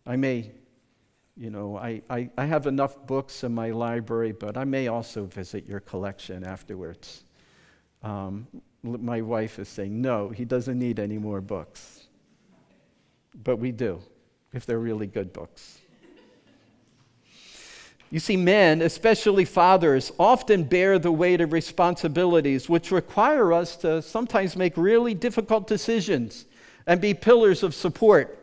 I 0.06 0.16
may 0.16 0.52
you 1.36 1.50
know, 1.50 1.76
I, 1.76 2.00
I, 2.08 2.30
I, 2.38 2.46
have 2.46 2.66
enough 2.66 3.06
books 3.06 3.44
in 3.44 3.54
my 3.54 3.70
library, 3.70 4.32
but 4.32 4.56
I 4.56 4.64
may 4.64 4.88
also 4.88 5.26
visit 5.26 5.66
your 5.66 5.80
collection 5.80 6.42
afterwards. 6.44 7.24
Um, 8.02 8.46
my 8.82 9.20
wife 9.20 9.58
is 9.58 9.68
saying, 9.68 10.00
no, 10.00 10.30
he 10.30 10.46
doesn't 10.46 10.78
need 10.78 10.98
any 10.98 11.18
more 11.18 11.42
books. 11.42 12.06
But 13.44 13.58
we 13.58 13.70
do, 13.70 14.00
if 14.54 14.64
they're 14.64 14.78
really 14.78 15.06
good 15.06 15.32
books. 15.34 15.78
You 18.10 18.20
see, 18.20 18.36
men, 18.36 18.82
especially 18.82 19.44
fathers, 19.44 20.12
often 20.18 20.64
bear 20.64 20.98
the 20.98 21.10
weight 21.10 21.40
of 21.40 21.52
responsibilities 21.52 22.68
which 22.68 22.92
require 22.92 23.52
us 23.52 23.76
to 23.78 24.00
sometimes 24.00 24.56
make 24.56 24.76
really 24.76 25.12
difficult 25.12 25.66
decisions 25.66 26.46
and 26.86 27.00
be 27.00 27.14
pillars 27.14 27.62
of 27.62 27.74
support. 27.74 28.38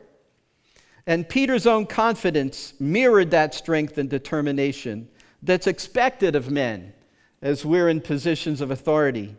And 1.08 1.28
Peter's 1.28 1.66
own 1.66 1.86
confidence 1.86 2.74
mirrored 2.80 3.32
that 3.32 3.54
strength 3.54 3.98
and 3.98 4.10
determination 4.10 5.08
that's 5.42 5.68
expected 5.68 6.36
of 6.36 6.52
men 6.52 6.94
as 7.42 7.66
we're 7.66 7.90
in 7.90 8.02
positions 8.02 8.62
of 8.62 8.72
authority. 8.72 9.36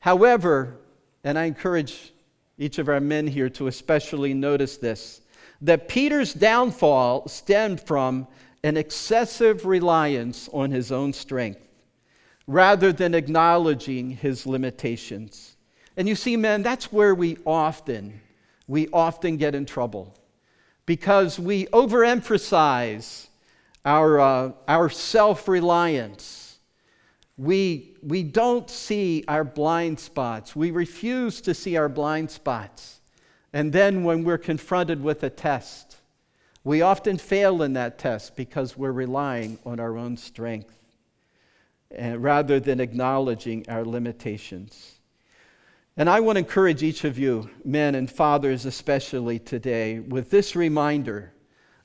However, 0.00 0.78
and 1.22 1.38
I 1.38 1.44
encourage 1.44 2.12
each 2.58 2.78
of 2.78 2.88
our 2.88 3.00
men 3.00 3.26
here 3.26 3.48
to 3.50 3.66
especially 3.66 4.34
notice 4.34 4.76
this, 4.76 5.22
that 5.60 5.88
Peter's 5.88 6.34
downfall 6.34 7.28
stemmed 7.28 7.80
from 7.80 8.26
an 8.62 8.76
excessive 8.76 9.64
reliance 9.64 10.48
on 10.52 10.70
his 10.70 10.92
own 10.92 11.12
strength 11.12 11.60
rather 12.46 12.92
than 12.92 13.14
acknowledging 13.14 14.10
his 14.10 14.46
limitations. 14.46 15.56
And 15.96 16.08
you 16.08 16.14
see, 16.14 16.36
men, 16.36 16.62
that's 16.62 16.92
where 16.92 17.14
we 17.14 17.38
often, 17.46 18.20
we 18.66 18.88
often 18.92 19.36
get 19.36 19.54
in 19.54 19.66
trouble 19.66 20.14
because 20.86 21.38
we 21.38 21.66
overemphasize 21.66 23.28
our, 23.84 24.20
uh, 24.20 24.52
our 24.66 24.88
self 24.90 25.48
reliance. 25.48 26.58
We, 27.38 27.96
we 28.02 28.22
don't 28.22 28.68
see 28.68 29.24
our 29.26 29.44
blind 29.44 29.98
spots. 29.98 30.54
We 30.54 30.70
refuse 30.70 31.40
to 31.42 31.54
see 31.54 31.76
our 31.76 31.88
blind 31.88 32.30
spots. 32.30 33.00
And 33.52 33.72
then 33.72 34.04
when 34.04 34.24
we're 34.24 34.38
confronted 34.38 35.02
with 35.02 35.22
a 35.22 35.30
test, 35.30 35.89
we 36.64 36.82
often 36.82 37.16
fail 37.16 37.62
in 37.62 37.72
that 37.74 37.98
test 37.98 38.36
because 38.36 38.76
we're 38.76 38.92
relying 38.92 39.58
on 39.64 39.80
our 39.80 39.96
own 39.96 40.16
strength 40.16 40.78
eh, 41.94 42.14
rather 42.18 42.60
than 42.60 42.80
acknowledging 42.80 43.64
our 43.68 43.84
limitations. 43.84 44.98
And 45.96 46.08
I 46.08 46.20
want 46.20 46.36
to 46.36 46.40
encourage 46.40 46.82
each 46.82 47.04
of 47.04 47.18
you, 47.18 47.50
men 47.64 47.94
and 47.94 48.10
fathers 48.10 48.66
especially 48.66 49.38
today, 49.38 50.00
with 50.00 50.30
this 50.30 50.54
reminder 50.54 51.32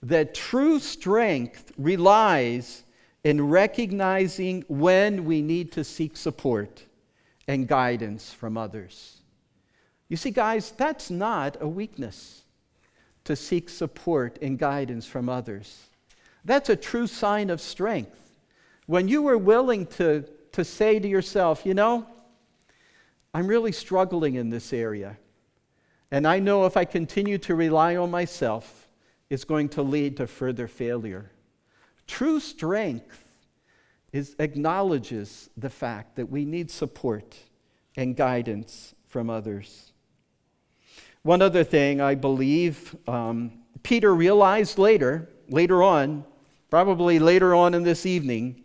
that 0.04 0.36
true 0.36 0.80
strength 0.80 1.72
relies 1.78 2.84
in 3.24 3.48
recognizing 3.48 4.64
when 4.68 5.26
we 5.26 5.42
need 5.42 5.72
to 5.72 5.84
seek 5.84 6.16
support 6.16 6.84
and 7.48 7.68
guidance 7.68 8.32
from 8.32 8.58
others. 8.58 9.22
You 10.10 10.18
see, 10.18 10.32
guys, 10.32 10.72
that's 10.72 11.10
not 11.10 11.58
a 11.60 11.68
weakness 11.68 12.45
to 13.26 13.36
seek 13.36 13.70
support 13.70 14.40
and 14.42 14.58
guidance 14.58 15.06
from 15.06 15.30
others. 15.30 15.88
That's 16.46 16.70
a 16.70 16.76
true 16.76 17.08
sign 17.08 17.50
of 17.50 17.60
strength. 17.60 18.20
When 18.86 19.08
you 19.08 19.28
are 19.28 19.38
willing 19.38 19.88
to, 19.88 20.26
to 20.54 20.64
say 20.64 21.00
to 21.00 21.08
yourself, 21.08 21.66
you 21.66 21.74
know, 21.74 22.08
I'm 23.34 23.48
really 23.48 23.72
struggling 23.72 24.36
in 24.36 24.50
this 24.50 24.72
area. 24.72 25.18
And 26.12 26.28
I 26.28 26.40
know 26.40 26.66
if 26.66 26.78
I 26.78 26.86
continue 26.86 27.38
to 27.40 27.56
rely 27.56 27.96
on 27.96 28.12
myself, 28.12 28.88
it's 29.30 29.44
going 29.44 29.70
to 29.70 29.82
lead 29.82 30.18
to 30.18 30.28
further 30.28 30.68
failure. 30.68 31.32
True 32.08 32.40
strength 32.40 33.24
is, 34.14 34.36
acknowledges 34.38 35.50
the 35.58 35.70
fact 35.70 36.16
that 36.16 36.30
we 36.30 36.46
need 36.46 36.70
support 36.70 37.36
and 37.98 38.16
guidance 38.16 38.94
from 39.08 39.30
others. 39.30 39.92
One 41.26 41.42
other 41.42 41.64
thing 41.64 42.02
I 42.02 42.14
believe 42.14 42.96
um, 43.08 43.54
Peter 43.82 44.14
realized 44.14 44.78
later, 44.78 45.28
later 45.50 45.82
on, 45.82 46.24
probably 46.70 47.18
later 47.18 47.56
on 47.56 47.74
in 47.74 47.82
this 47.82 48.06
evening, 48.06 48.64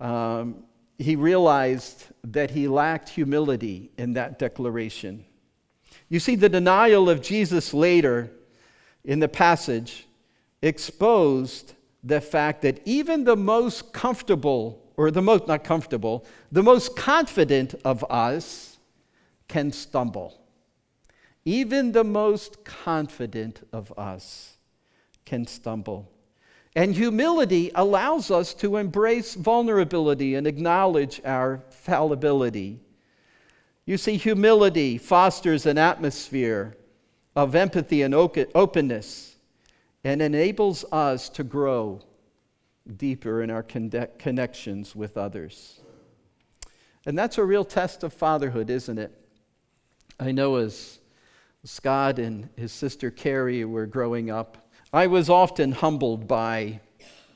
um, 0.00 0.64
he 0.98 1.14
realized 1.14 2.06
that 2.24 2.50
he 2.50 2.66
lacked 2.66 3.08
humility 3.08 3.92
in 3.96 4.14
that 4.14 4.40
declaration. 4.40 5.24
You 6.08 6.18
see, 6.18 6.34
the 6.34 6.48
denial 6.48 7.08
of 7.08 7.22
Jesus 7.22 7.72
later 7.72 8.32
in 9.04 9.20
the 9.20 9.28
passage 9.28 10.08
exposed 10.62 11.74
the 12.02 12.20
fact 12.20 12.62
that 12.62 12.80
even 12.86 13.22
the 13.22 13.36
most 13.36 13.92
comfortable, 13.92 14.82
or 14.96 15.12
the 15.12 15.22
most, 15.22 15.46
not 15.46 15.62
comfortable, 15.62 16.26
the 16.50 16.64
most 16.64 16.96
confident 16.96 17.76
of 17.84 18.04
us 18.10 18.78
can 19.46 19.70
stumble. 19.70 20.37
Even 21.48 21.92
the 21.92 22.04
most 22.04 22.62
confident 22.62 23.66
of 23.72 23.90
us 23.98 24.58
can 25.24 25.46
stumble. 25.46 26.12
And 26.76 26.94
humility 26.94 27.70
allows 27.74 28.30
us 28.30 28.52
to 28.56 28.76
embrace 28.76 29.34
vulnerability 29.34 30.34
and 30.34 30.46
acknowledge 30.46 31.22
our 31.24 31.64
fallibility. 31.70 32.80
You 33.86 33.96
see, 33.96 34.18
humility 34.18 34.98
fosters 34.98 35.64
an 35.64 35.78
atmosphere 35.78 36.76
of 37.34 37.54
empathy 37.54 38.02
and 38.02 38.14
openness 38.14 39.36
and 40.04 40.20
enables 40.20 40.84
us 40.92 41.30
to 41.30 41.44
grow 41.44 42.02
deeper 42.98 43.42
in 43.42 43.50
our 43.50 43.62
connections 43.62 44.94
with 44.94 45.16
others. 45.16 45.80
And 47.06 47.16
that's 47.16 47.38
a 47.38 47.44
real 47.44 47.64
test 47.64 48.04
of 48.04 48.12
fatherhood, 48.12 48.68
isn't 48.68 48.98
it? 48.98 49.18
I 50.20 50.30
know 50.30 50.56
as 50.56 50.97
Scott 51.68 52.18
and 52.18 52.48
his 52.56 52.72
sister 52.72 53.10
Carrie 53.10 53.66
were 53.66 53.84
growing 53.84 54.30
up, 54.30 54.70
I 54.90 55.06
was 55.06 55.28
often 55.28 55.70
humbled 55.70 56.26
by 56.26 56.80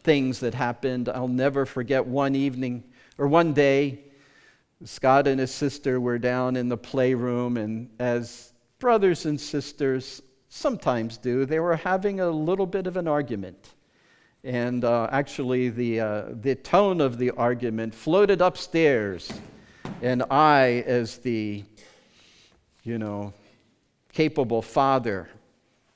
things 0.05 0.41
that 0.41 0.55
happened. 0.55 1.11
I'll 1.11 1.29
never 1.29 1.67
forget 1.67 2.07
one 2.07 2.35
evening 2.35 2.83
or 3.19 3.29
one 3.29 3.53
day, 3.53 4.05
Scott 4.85 5.27
and 5.27 5.39
his 5.39 5.53
sister 5.55 6.01
were 6.01 6.19
down 6.19 6.57
in 6.57 6.71
the 6.71 6.79
playroom, 6.79 7.59
and 7.59 7.91
as 7.99 8.55
brothers 8.79 9.27
and 9.27 9.39
sisters 9.39 10.23
sometimes 10.49 11.19
do, 11.19 11.45
they 11.45 11.61
were 11.61 11.77
having 11.77 12.21
a 12.21 12.31
little 12.31 12.67
bit 12.67 12.87
of 12.87 12.97
an 12.97 13.07
argument. 13.07 13.75
And 14.45 14.83
uh, 14.83 15.09
actually, 15.13 15.69
the, 15.69 16.01
uh, 16.01 16.25
the 16.41 16.55
tone 16.55 17.03
of 17.03 17.19
the 17.19 17.33
argument 17.33 17.95
floated 17.95 18.41
upstairs. 18.41 19.31
And 20.01 20.23
I, 20.31 20.85
as 20.87 21.19
the, 21.19 21.65
you 22.83 22.97
know, 22.97 23.35
capable 24.13 24.63
father, 24.63 25.29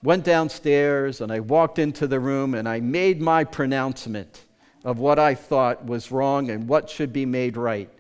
went 0.03 0.25
downstairs 0.25 1.21
and 1.21 1.31
I 1.31 1.41
walked 1.41 1.79
into 1.79 2.07
the 2.07 2.21
room 2.21 2.55
and 2.55 2.69
I 2.69 2.81
made 2.81 3.21
my 3.21 3.45
pronouncement 3.45 4.45
of 4.85 4.99
what 4.99 5.19
I 5.19 5.35
thought 5.35 5.85
was 5.85 6.13
wrong 6.13 6.51
and 6.51 6.69
what 6.69 6.89
should 6.89 7.13
be 7.13 7.27
made 7.27 7.57
right. 7.57 7.91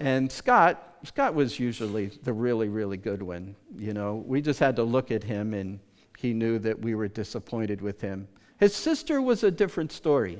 And 0.00 0.30
Scott, 0.30 0.96
Scott 1.04 1.34
was 1.34 1.58
usually 1.58 2.06
the 2.06 2.32
really, 2.32 2.68
really 2.68 2.96
good 2.96 3.22
one. 3.22 3.56
You 3.76 3.92
know, 3.92 4.24
we 4.26 4.40
just 4.40 4.60
had 4.60 4.76
to 4.76 4.84
look 4.84 5.10
at 5.10 5.24
him 5.24 5.54
and 5.54 5.80
he 6.18 6.32
knew 6.32 6.58
that 6.60 6.80
we 6.80 6.94
were 6.94 7.08
disappointed 7.08 7.80
with 7.80 8.00
him. 8.00 8.28
His 8.58 8.74
sister 8.74 9.20
was 9.20 9.42
a 9.42 9.50
different 9.50 9.92
story. 9.92 10.38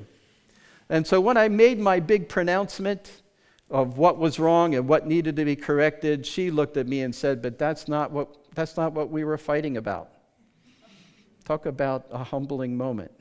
And 0.89 1.05
so 1.05 1.19
when 1.19 1.37
I 1.37 1.49
made 1.49 1.79
my 1.79 1.99
big 1.99 2.29
pronouncement 2.29 3.21
of 3.69 3.97
what 3.97 4.17
was 4.17 4.39
wrong 4.39 4.75
and 4.75 4.87
what 4.87 5.07
needed 5.07 5.35
to 5.35 5.45
be 5.45 5.55
corrected, 5.55 6.25
she 6.25 6.51
looked 6.51 6.77
at 6.77 6.87
me 6.87 7.01
and 7.01 7.13
said, 7.13 7.41
But 7.41 7.57
that's 7.57 7.87
not 7.87 8.11
what, 8.11 8.37
that's 8.55 8.77
not 8.77 8.93
what 8.93 9.09
we 9.09 9.23
were 9.23 9.37
fighting 9.37 9.77
about. 9.77 10.09
Talk 11.43 11.65
about 11.65 12.07
a 12.11 12.23
humbling 12.23 12.75
moment. 12.75 13.11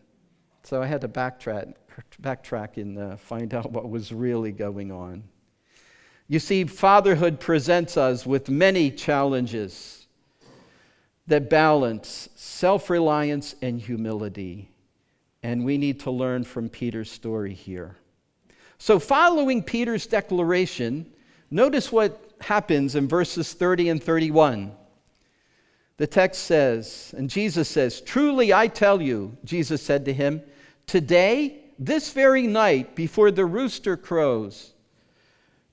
So 0.62 0.82
I 0.82 0.86
had 0.86 1.02
to 1.02 1.08
backtrack, 1.08 1.74
backtrack 2.22 2.78
and 2.78 2.98
uh, 2.98 3.16
find 3.16 3.52
out 3.52 3.70
what 3.70 3.90
was 3.90 4.12
really 4.12 4.52
going 4.52 4.90
on. 4.90 5.24
You 6.26 6.38
see, 6.38 6.64
fatherhood 6.64 7.38
presents 7.38 7.98
us 7.98 8.24
with 8.24 8.48
many 8.48 8.90
challenges 8.90 10.06
that 11.26 11.50
balance 11.50 12.30
self 12.34 12.88
reliance 12.88 13.54
and 13.60 13.80
humility. 13.80 14.70
And 15.42 15.64
we 15.64 15.76
need 15.76 16.00
to 16.00 16.10
learn 16.10 16.44
from 16.44 16.70
Peter's 16.70 17.10
story 17.10 17.52
here. 17.52 17.96
So, 18.78 18.98
following 18.98 19.62
Peter's 19.62 20.06
declaration, 20.06 21.12
notice 21.50 21.92
what 21.92 22.32
happens 22.40 22.94
in 22.94 23.06
verses 23.06 23.52
30 23.52 23.90
and 23.90 24.02
31. 24.02 24.72
The 25.96 26.06
text 26.06 26.42
says, 26.42 27.14
and 27.16 27.30
Jesus 27.30 27.68
says, 27.68 28.00
Truly 28.00 28.52
I 28.52 28.66
tell 28.66 29.00
you, 29.00 29.36
Jesus 29.44 29.80
said 29.80 30.04
to 30.06 30.12
him, 30.12 30.42
today, 30.86 31.60
this 31.78 32.12
very 32.12 32.46
night, 32.46 32.94
before 32.96 33.30
the 33.30 33.46
rooster 33.46 33.96
crows, 33.96 34.72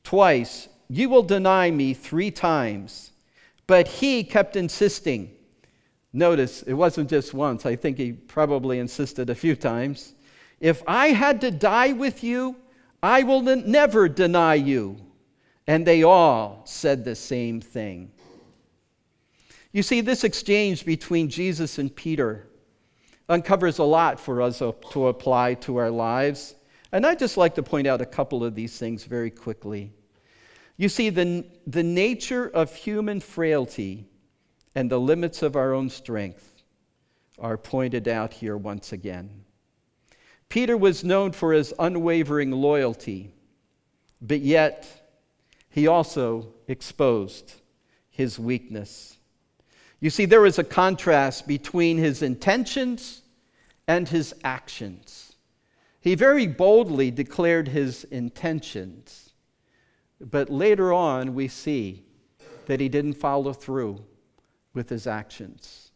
twice, 0.03 0.67
you 0.89 1.09
will 1.09 1.23
deny 1.23 1.71
me 1.71 1.93
three 1.93 2.31
times. 2.31 3.11
But 3.65 3.87
he 3.87 4.23
kept 4.23 4.55
insisting. 4.55 5.31
Notice, 6.13 6.63
it 6.63 6.73
wasn't 6.73 7.09
just 7.09 7.33
once. 7.33 7.65
I 7.65 7.75
think 7.75 7.97
he 7.97 8.11
probably 8.11 8.79
insisted 8.79 9.29
a 9.29 9.35
few 9.35 9.55
times. 9.55 10.13
If 10.59 10.83
I 10.85 11.07
had 11.07 11.41
to 11.41 11.51
die 11.51 11.93
with 11.93 12.23
you, 12.23 12.57
I 13.01 13.23
will 13.23 13.41
never 13.41 14.09
deny 14.09 14.55
you. 14.55 14.97
And 15.65 15.85
they 15.85 16.03
all 16.03 16.63
said 16.65 17.05
the 17.05 17.15
same 17.15 17.61
thing. 17.61 18.11
You 19.71 19.83
see, 19.83 20.01
this 20.01 20.23
exchange 20.23 20.85
between 20.85 21.29
Jesus 21.29 21.77
and 21.77 21.95
Peter 21.95 22.47
uncovers 23.29 23.79
a 23.79 23.83
lot 23.83 24.19
for 24.19 24.41
us 24.41 24.59
to 24.59 25.07
apply 25.07 25.53
to 25.53 25.77
our 25.77 25.89
lives. 25.89 26.55
And 26.91 27.05
I'd 27.05 27.19
just 27.19 27.37
like 27.37 27.55
to 27.55 27.63
point 27.63 27.87
out 27.87 28.01
a 28.01 28.05
couple 28.05 28.43
of 28.43 28.53
these 28.53 28.77
things 28.77 29.05
very 29.05 29.31
quickly. 29.31 29.93
You 30.75 30.89
see, 30.89 31.09
the, 31.09 31.45
the 31.65 31.83
nature 31.83 32.47
of 32.47 32.75
human 32.75 33.21
frailty 33.21 34.07
and 34.75 34.89
the 34.89 34.99
limits 34.99 35.41
of 35.41 35.55
our 35.55 35.73
own 35.73 35.89
strength 35.89 36.63
are 37.39 37.57
pointed 37.57 38.07
out 38.07 38.33
here 38.33 38.57
once 38.57 38.91
again. 38.91 39.45
Peter 40.49 40.75
was 40.75 41.03
known 41.03 41.31
for 41.31 41.53
his 41.53 41.73
unwavering 41.79 42.51
loyalty, 42.51 43.33
but 44.21 44.41
yet 44.41 44.85
he 45.69 45.87
also 45.87 46.53
exposed 46.67 47.53
his 48.09 48.37
weakness. 48.37 49.17
You 50.01 50.09
see, 50.09 50.25
there 50.25 50.47
is 50.47 50.57
a 50.57 50.63
contrast 50.63 51.47
between 51.47 51.97
his 51.99 52.23
intentions 52.23 53.21
and 53.87 54.09
his 54.09 54.33
actions. 54.43 55.35
He 56.01 56.15
very 56.15 56.47
boldly 56.47 57.11
declared 57.11 57.67
his 57.67 58.03
intentions, 58.05 59.33
but 60.19 60.49
later 60.49 60.91
on 60.91 61.35
we 61.35 61.47
see 61.47 62.03
that 62.65 62.79
he 62.79 62.89
didn't 62.89 63.13
follow 63.13 63.53
through 63.53 64.03
with 64.73 64.89
his 64.89 65.05
actions. 65.05 65.91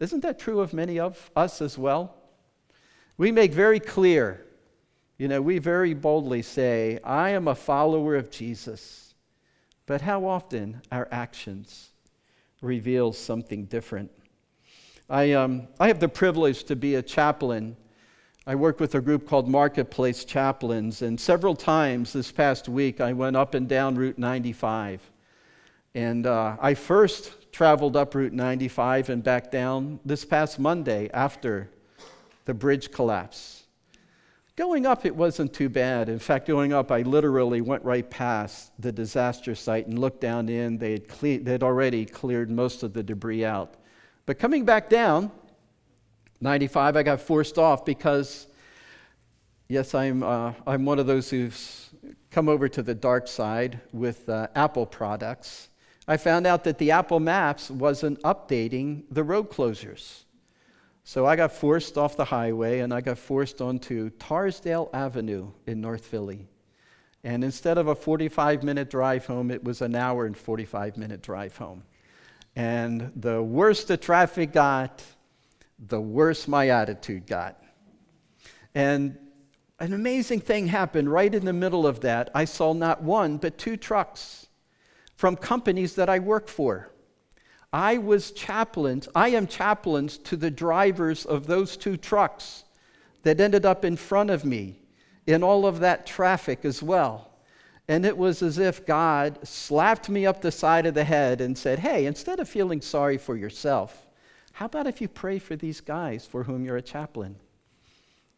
Isn't 0.00 0.20
that 0.20 0.38
true 0.38 0.60
of 0.60 0.72
many 0.72 0.98
of 0.98 1.30
us 1.36 1.60
as 1.60 1.76
well? 1.76 2.16
We 3.18 3.30
make 3.30 3.52
very 3.52 3.80
clear, 3.80 4.46
you 5.18 5.28
know, 5.28 5.42
we 5.42 5.58
very 5.58 5.92
boldly 5.92 6.40
say, 6.40 6.98
I 7.04 7.30
am 7.30 7.46
a 7.46 7.54
follower 7.54 8.16
of 8.16 8.30
Jesus. 8.30 9.14
But 9.84 10.00
how 10.00 10.24
often 10.24 10.80
our 10.90 11.06
actions 11.12 11.91
reveals 12.62 13.18
something 13.18 13.66
different. 13.66 14.10
I, 15.10 15.32
um, 15.32 15.68
I 15.78 15.88
have 15.88 16.00
the 16.00 16.08
privilege 16.08 16.64
to 16.64 16.76
be 16.76 16.94
a 16.94 17.02
chaplain. 17.02 17.76
I 18.46 18.54
work 18.54 18.80
with 18.80 18.94
a 18.94 19.00
group 19.00 19.28
called 19.28 19.48
Marketplace 19.48 20.24
Chaplains, 20.24 21.02
and 21.02 21.20
several 21.20 21.54
times 21.54 22.12
this 22.14 22.32
past 22.32 22.68
week 22.68 23.00
I 23.00 23.12
went 23.12 23.36
up 23.36 23.54
and 23.54 23.68
down 23.68 23.96
Route 23.96 24.18
95. 24.18 25.10
And 25.94 26.26
uh, 26.26 26.56
I 26.60 26.72
first 26.74 27.52
traveled 27.52 27.96
up 27.96 28.14
Route 28.14 28.32
95 28.32 29.10
and 29.10 29.22
back 29.22 29.50
down 29.50 30.00
this 30.04 30.24
past 30.24 30.58
Monday 30.58 31.10
after 31.12 31.68
the 32.46 32.54
bridge 32.54 32.90
collapse. 32.90 33.61
Going 34.54 34.84
up, 34.84 35.06
it 35.06 35.16
wasn't 35.16 35.54
too 35.54 35.70
bad. 35.70 36.10
In 36.10 36.18
fact, 36.18 36.46
going 36.46 36.74
up, 36.74 36.92
I 36.92 37.02
literally 37.02 37.62
went 37.62 37.82
right 37.84 38.08
past 38.08 38.70
the 38.78 38.92
disaster 38.92 39.54
site 39.54 39.86
and 39.86 39.98
looked 39.98 40.20
down 40.20 40.50
in. 40.50 40.76
They 40.76 40.92
had, 40.92 41.08
cle- 41.08 41.38
they 41.42 41.52
had 41.52 41.62
already 41.62 42.04
cleared 42.04 42.50
most 42.50 42.82
of 42.82 42.92
the 42.92 43.02
debris 43.02 43.46
out. 43.46 43.74
But 44.26 44.38
coming 44.38 44.66
back 44.66 44.90
down, 44.90 45.30
95, 46.42 46.96
I 46.96 47.02
got 47.02 47.20
forced 47.20 47.56
off 47.56 47.86
because, 47.86 48.46
yes, 49.68 49.94
I'm, 49.94 50.22
uh, 50.22 50.52
I'm 50.66 50.84
one 50.84 50.98
of 50.98 51.06
those 51.06 51.30
who's 51.30 51.88
come 52.30 52.48
over 52.48 52.68
to 52.68 52.82
the 52.82 52.94
dark 52.94 53.28
side 53.28 53.80
with 53.92 54.28
uh, 54.28 54.48
Apple 54.54 54.84
products. 54.84 55.70
I 56.06 56.18
found 56.18 56.46
out 56.46 56.64
that 56.64 56.76
the 56.76 56.90
Apple 56.90 57.20
Maps 57.20 57.70
wasn't 57.70 58.20
updating 58.22 59.04
the 59.10 59.22
road 59.24 59.50
closures. 59.50 60.24
So 61.04 61.26
I 61.26 61.36
got 61.36 61.52
forced 61.52 61.98
off 61.98 62.16
the 62.16 62.26
highway 62.26 62.78
and 62.80 62.94
I 62.94 63.00
got 63.00 63.18
forced 63.18 63.60
onto 63.60 64.10
Torresdale 64.10 64.88
Avenue 64.94 65.50
in 65.66 65.80
North 65.80 66.06
Philly. 66.06 66.48
And 67.24 67.44
instead 67.44 67.78
of 67.78 67.88
a 67.88 67.94
45 67.94 68.62
minute 68.62 68.90
drive 68.90 69.26
home, 69.26 69.50
it 69.50 69.64
was 69.64 69.82
an 69.82 69.94
hour 69.94 70.26
and 70.26 70.36
45 70.36 70.96
minute 70.96 71.22
drive 71.22 71.56
home. 71.56 71.84
And 72.54 73.12
the 73.16 73.42
worse 73.42 73.84
the 73.84 73.96
traffic 73.96 74.52
got, 74.52 75.02
the 75.78 76.00
worse 76.00 76.46
my 76.46 76.68
attitude 76.68 77.26
got. 77.26 77.62
And 78.74 79.18
an 79.80 79.92
amazing 79.92 80.40
thing 80.40 80.68
happened 80.68 81.10
right 81.10 81.34
in 81.34 81.44
the 81.44 81.52
middle 81.52 81.86
of 81.86 82.00
that. 82.00 82.30
I 82.34 82.44
saw 82.44 82.72
not 82.72 83.02
one, 83.02 83.38
but 83.38 83.58
two 83.58 83.76
trucks 83.76 84.46
from 85.16 85.36
companies 85.36 85.96
that 85.96 86.08
I 86.08 86.20
work 86.20 86.48
for. 86.48 86.90
I 87.72 87.98
was 87.98 88.32
chaplains, 88.32 89.08
I 89.14 89.30
am 89.30 89.46
chaplains 89.46 90.18
to 90.18 90.36
the 90.36 90.50
drivers 90.50 91.24
of 91.24 91.46
those 91.46 91.76
two 91.76 91.96
trucks 91.96 92.64
that 93.22 93.40
ended 93.40 93.64
up 93.64 93.84
in 93.84 93.96
front 93.96 94.30
of 94.30 94.44
me 94.44 94.80
in 95.26 95.42
all 95.42 95.66
of 95.66 95.80
that 95.80 96.06
traffic 96.06 96.64
as 96.64 96.82
well. 96.82 97.30
And 97.88 98.04
it 98.04 98.16
was 98.16 98.42
as 98.42 98.58
if 98.58 98.86
God 98.86 99.38
slapped 99.46 100.08
me 100.08 100.26
up 100.26 100.40
the 100.40 100.52
side 100.52 100.86
of 100.86 100.94
the 100.94 101.04
head 101.04 101.40
and 101.40 101.56
said, 101.56 101.78
Hey, 101.78 102.06
instead 102.06 102.40
of 102.40 102.48
feeling 102.48 102.80
sorry 102.80 103.18
for 103.18 103.36
yourself, 103.36 104.06
how 104.52 104.66
about 104.66 104.86
if 104.86 105.00
you 105.00 105.08
pray 105.08 105.38
for 105.38 105.56
these 105.56 105.80
guys 105.80 106.26
for 106.26 106.44
whom 106.44 106.64
you're 106.64 106.76
a 106.76 106.82
chaplain? 106.82 107.36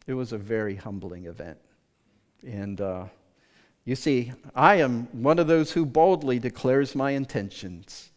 It 0.07 0.13
was 0.13 0.31
a 0.31 0.37
very 0.37 0.75
humbling 0.75 1.25
event. 1.25 1.57
And 2.45 2.79
uh, 2.79 3.05
you 3.83 3.95
see, 3.95 4.33
I 4.55 4.75
am 4.75 5.07
one 5.11 5.39
of 5.39 5.47
those 5.47 5.71
who 5.71 5.85
boldly 5.85 6.39
declares 6.39 6.95
my 6.95 7.11
intentions, 7.11 8.11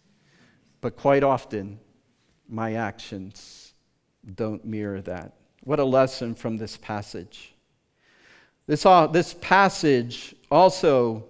but 0.81 0.97
quite 0.97 1.23
often 1.23 1.79
my 2.49 2.75
actions 2.75 3.73
don't 4.35 4.65
mirror 4.65 5.01
that. 5.03 5.35
What 5.65 5.81
a 5.81 5.85
lesson 5.85 6.35
from 6.35 6.57
this 6.57 6.77
passage. 6.77 7.55
This, 8.67 8.83
this 9.13 9.35
passage 9.35 10.35
also 10.51 11.25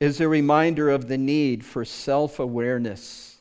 is 0.00 0.20
a 0.20 0.28
reminder 0.28 0.90
of 0.90 1.08
the 1.08 1.18
need 1.18 1.64
for 1.64 1.84
self 1.84 2.38
awareness. 2.38 3.38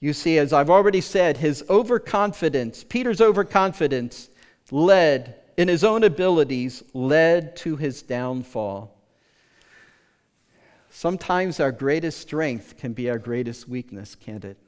You 0.00 0.12
see, 0.12 0.38
as 0.38 0.52
I've 0.52 0.70
already 0.70 1.00
said, 1.00 1.36
his 1.36 1.62
overconfidence, 1.68 2.84
Peter's 2.84 3.20
overconfidence, 3.20 4.30
led 4.70 5.36
in 5.56 5.68
his 5.68 5.84
own 5.84 6.04
abilities, 6.04 6.82
led 6.94 7.54
to 7.56 7.76
his 7.76 8.02
downfall. 8.02 8.96
Sometimes 10.90 11.60
our 11.60 11.70
greatest 11.70 12.20
strength 12.20 12.76
can 12.76 12.92
be 12.92 13.08
our 13.08 13.18
greatest 13.18 13.68
weakness, 13.68 14.16
can't 14.16 14.44
it? 14.44 14.58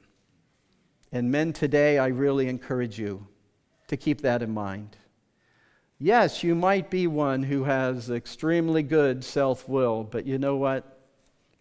And 1.11 1.29
men 1.29 1.53
today, 1.53 1.99
I 1.99 2.07
really 2.07 2.47
encourage 2.47 2.97
you 2.97 3.27
to 3.89 3.97
keep 3.97 4.21
that 4.21 4.41
in 4.41 4.51
mind. 4.51 4.95
Yes, 5.99 6.43
you 6.43 6.55
might 6.55 6.89
be 6.89 7.07
one 7.07 7.43
who 7.43 7.65
has 7.65 8.09
extremely 8.09 8.83
good 8.83 9.23
self 9.23 9.67
will, 9.69 10.03
but 10.03 10.25
you 10.25 10.37
know 10.37 10.55
what? 10.55 11.01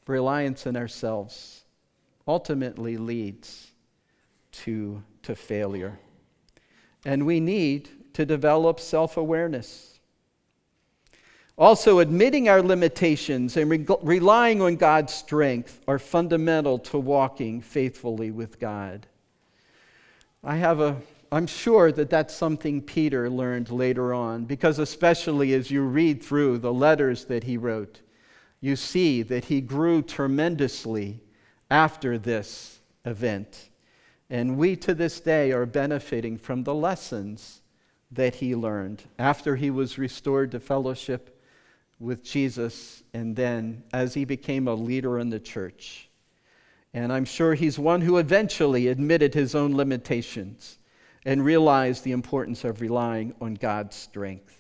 Reliance 0.07 0.67
in 0.67 0.77
ourselves 0.77 1.65
ultimately 2.27 2.97
leads 2.97 3.73
to, 4.53 5.03
to 5.23 5.35
failure. 5.35 5.99
And 7.05 7.27
we 7.27 7.41
need 7.41 7.91
to 8.15 8.25
develop 8.25 8.79
self 8.79 9.17
awareness. 9.17 9.92
Also, 11.63 12.01
admitting 12.01 12.49
our 12.49 12.61
limitations 12.61 13.57
and 13.57 13.71
re- 13.71 13.87
relying 14.03 14.61
on 14.61 14.75
God's 14.75 15.15
strength 15.15 15.81
are 15.87 16.01
fundamental 16.01 16.77
to 16.81 16.99
walking 16.99 17.61
faithfully 17.61 18.33
with 18.33 18.59
God. 18.59 19.07
I 20.43 20.57
have 20.57 20.81
a 20.81 20.97
I'm 21.31 21.47
sure 21.47 21.93
that 21.93 22.11
that's 22.11 22.35
something 22.35 22.83
Peter 22.83 23.31
learned 23.31 23.71
later 23.71 24.13
on, 24.13 24.45
because 24.45 24.81
especially 24.81 25.55
as 25.55 25.71
you 25.71 25.83
read 25.83 26.21
through 26.21 26.59
the 26.59 26.73
letters 26.73 27.27
that 27.27 27.45
he 27.45 27.57
wrote, 27.57 28.01
you 28.61 28.75
see 28.75 29.23
that 29.23 29.45
he 29.45 29.61
grew 29.61 30.03
tremendously 30.03 31.21
after 31.71 32.19
this 32.19 32.81
event. 33.05 33.71
And 34.29 34.57
we 34.57 34.75
to 34.79 34.95
this 34.95 35.21
day 35.21 35.53
are 35.53 35.65
benefiting 35.65 36.39
from 36.39 36.65
the 36.65 36.75
lessons 36.75 37.61
that 38.11 38.35
he 38.35 38.57
learned 38.57 39.05
after 39.17 39.55
he 39.55 39.71
was 39.71 39.97
restored 39.97 40.51
to 40.51 40.59
fellowship 40.59 41.32
with 42.03 42.25
Jesus 42.25 43.03
and 43.15 43.37
then 43.37 43.85
as 43.93 44.15
he 44.15 44.25
became 44.25 44.67
a 44.67 44.75
leader 44.75 45.19
in 45.19 45.31
the 45.31 45.41
church. 45.41 46.09
And 46.93 47.13
I'm 47.13 47.25
sure 47.25 47.55
he's 47.55 47.79
one 47.79 48.03
who 48.03 48.19
eventually 48.19 48.89
admitted 48.89 49.33
his 49.33 49.55
own 49.55 49.75
limitations 49.75 50.79
and 51.25 51.45
realized 51.45 52.05
the 52.05 52.13
importance 52.13 52.65
of 52.65 52.81
relying 52.81 53.35
on 53.41 53.55
God's 53.55 53.97
strength. 53.97 54.57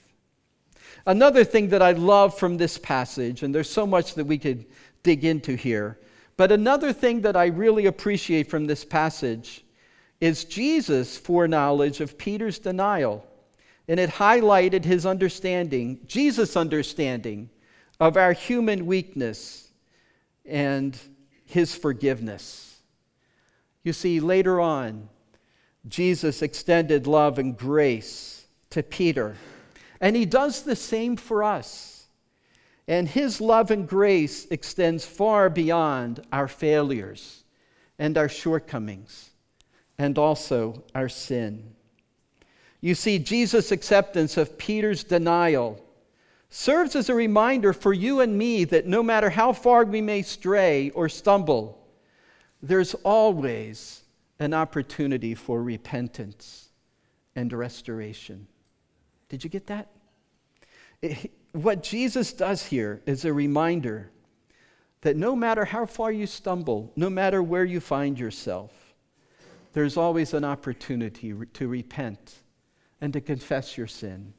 Another 1.04 1.42
thing 1.42 1.68
that 1.70 1.82
I 1.82 1.92
love 1.92 2.38
from 2.38 2.56
this 2.56 2.78
passage, 2.78 3.42
and 3.42 3.54
there's 3.54 3.68
so 3.68 3.86
much 3.86 4.14
that 4.14 4.26
we 4.26 4.38
could 4.38 4.64
dig 5.02 5.24
into 5.24 5.56
here, 5.56 5.98
but 6.36 6.52
another 6.52 6.92
thing 6.92 7.22
that 7.22 7.36
I 7.36 7.46
really 7.46 7.86
appreciate 7.86 8.48
from 8.48 8.66
this 8.66 8.84
passage 8.84 9.64
is 10.20 10.44
Jesus' 10.44 11.18
foreknowledge 11.18 12.00
of 12.00 12.16
Peter's 12.16 12.60
denial. 12.60 13.26
And 13.88 13.98
it 13.98 14.10
highlighted 14.10 14.84
his 14.84 15.04
understanding, 15.04 16.00
Jesus' 16.06 16.56
understanding 16.56 17.50
of 17.98 18.16
our 18.16 18.32
human 18.32 18.86
weakness 18.86 19.70
and 20.44 20.98
his 21.44 21.74
forgiveness. 21.74 22.80
You 23.82 23.92
see, 23.92 24.20
later 24.20 24.60
on, 24.60 25.08
Jesus 25.88 26.42
extended 26.42 27.06
love 27.06 27.38
and 27.38 27.56
grace 27.56 28.46
to 28.70 28.82
Peter. 28.82 29.36
And 30.00 30.14
he 30.16 30.24
does 30.24 30.62
the 30.62 30.76
same 30.76 31.16
for 31.16 31.42
us. 31.42 32.06
And 32.88 33.08
his 33.08 33.40
love 33.40 33.70
and 33.70 33.88
grace 33.88 34.46
extends 34.46 35.04
far 35.04 35.48
beyond 35.48 36.24
our 36.32 36.48
failures 36.48 37.44
and 37.98 38.18
our 38.18 38.28
shortcomings 38.28 39.30
and 39.98 40.18
also 40.18 40.84
our 40.94 41.08
sin. 41.08 41.74
You 42.82 42.96
see, 42.96 43.20
Jesus' 43.20 43.70
acceptance 43.70 44.36
of 44.36 44.58
Peter's 44.58 45.04
denial 45.04 45.82
serves 46.50 46.96
as 46.96 47.08
a 47.08 47.14
reminder 47.14 47.72
for 47.72 47.92
you 47.92 48.20
and 48.20 48.36
me 48.36 48.64
that 48.64 48.86
no 48.86 49.04
matter 49.04 49.30
how 49.30 49.52
far 49.52 49.84
we 49.84 50.00
may 50.00 50.20
stray 50.20 50.90
or 50.90 51.08
stumble, 51.08 51.86
there's 52.60 52.94
always 53.04 54.02
an 54.40 54.52
opportunity 54.52 55.34
for 55.34 55.62
repentance 55.62 56.70
and 57.36 57.52
restoration. 57.52 58.48
Did 59.28 59.44
you 59.44 59.48
get 59.48 59.68
that? 59.68 59.88
It, 61.00 61.30
what 61.52 61.84
Jesus 61.84 62.32
does 62.32 62.66
here 62.66 63.00
is 63.06 63.24
a 63.24 63.32
reminder 63.32 64.10
that 65.02 65.16
no 65.16 65.36
matter 65.36 65.64
how 65.64 65.86
far 65.86 66.10
you 66.10 66.26
stumble, 66.26 66.92
no 66.96 67.08
matter 67.08 67.42
where 67.44 67.64
you 67.64 67.78
find 67.78 68.18
yourself, 68.18 68.72
there's 69.72 69.96
always 69.96 70.34
an 70.34 70.44
opportunity 70.44 71.32
to 71.54 71.68
repent 71.68 72.41
and 73.02 73.12
to 73.12 73.20
confess 73.20 73.76
your 73.76 73.86
sin 73.86 74.32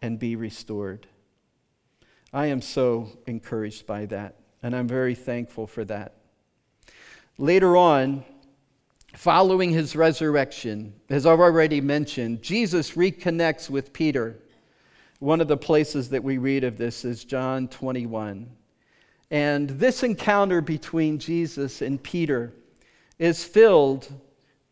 and 0.00 0.18
be 0.18 0.34
restored. 0.34 1.06
I 2.32 2.46
am 2.46 2.62
so 2.62 3.18
encouraged 3.26 3.86
by 3.86 4.06
that, 4.06 4.36
and 4.62 4.74
I'm 4.74 4.88
very 4.88 5.14
thankful 5.14 5.66
for 5.66 5.84
that. 5.84 6.14
Later 7.36 7.76
on, 7.76 8.24
Following 9.14 9.70
his 9.70 9.96
resurrection, 9.96 10.94
as 11.08 11.26
I've 11.26 11.40
already 11.40 11.80
mentioned, 11.80 12.42
Jesus 12.42 12.92
reconnects 12.92 13.68
with 13.68 13.92
Peter. 13.92 14.38
One 15.18 15.40
of 15.40 15.48
the 15.48 15.56
places 15.56 16.10
that 16.10 16.22
we 16.22 16.38
read 16.38 16.62
of 16.62 16.78
this 16.78 17.04
is 17.04 17.24
John 17.24 17.66
21. 17.68 18.48
And 19.32 19.68
this 19.68 20.02
encounter 20.02 20.60
between 20.60 21.18
Jesus 21.18 21.82
and 21.82 22.02
Peter 22.02 22.52
is 23.18 23.44
filled 23.44 24.12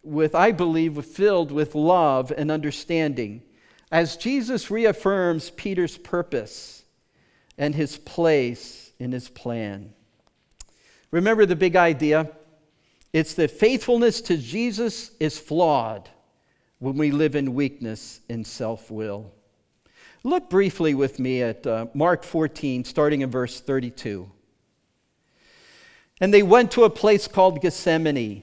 with, 0.09 0.35
I 0.35 0.53
believe, 0.53 1.05
filled 1.05 1.53
with 1.53 1.75
love 1.75 2.33
and 2.37 2.51
understanding 2.51 3.43
as 3.91 4.17
Jesus 4.17 4.71
reaffirms 4.71 5.51
Peter's 5.51 5.97
purpose 5.97 6.85
and 7.57 7.75
his 7.75 7.97
place 7.99 8.93
in 8.99 9.13
his 9.13 9.29
plan. 9.29 9.93
Remember 11.11 11.47
the 11.47 11.57
big 11.57 11.77
idea? 11.77 12.31
It's 13.13 13.35
that 13.35 13.51
faithfulness 13.51 14.21
to 14.23 14.37
Jesus 14.37 15.13
is 15.19 15.39
flawed 15.39 16.11
when 16.79 16.97
we 16.97 17.11
live 17.11 17.35
in 17.35 17.55
weakness 17.55 18.21
and 18.29 18.47
self 18.47 18.91
will. 18.91 19.33
Look 20.25 20.51
briefly 20.51 20.95
with 20.95 21.19
me 21.19 21.43
at 21.43 21.67
uh, 21.67 21.87
Mark 21.95 22.23
14, 22.25 22.85
starting 22.85 23.23
in 23.23 23.31
verse 23.31 23.61
32. 23.61 24.31
And 26.21 26.35
they 26.35 26.43
went 26.43 26.73
to 26.73 26.85
a 26.85 26.91
place 26.91 27.29
called 27.29 27.63
Gethsemane, 27.63 28.43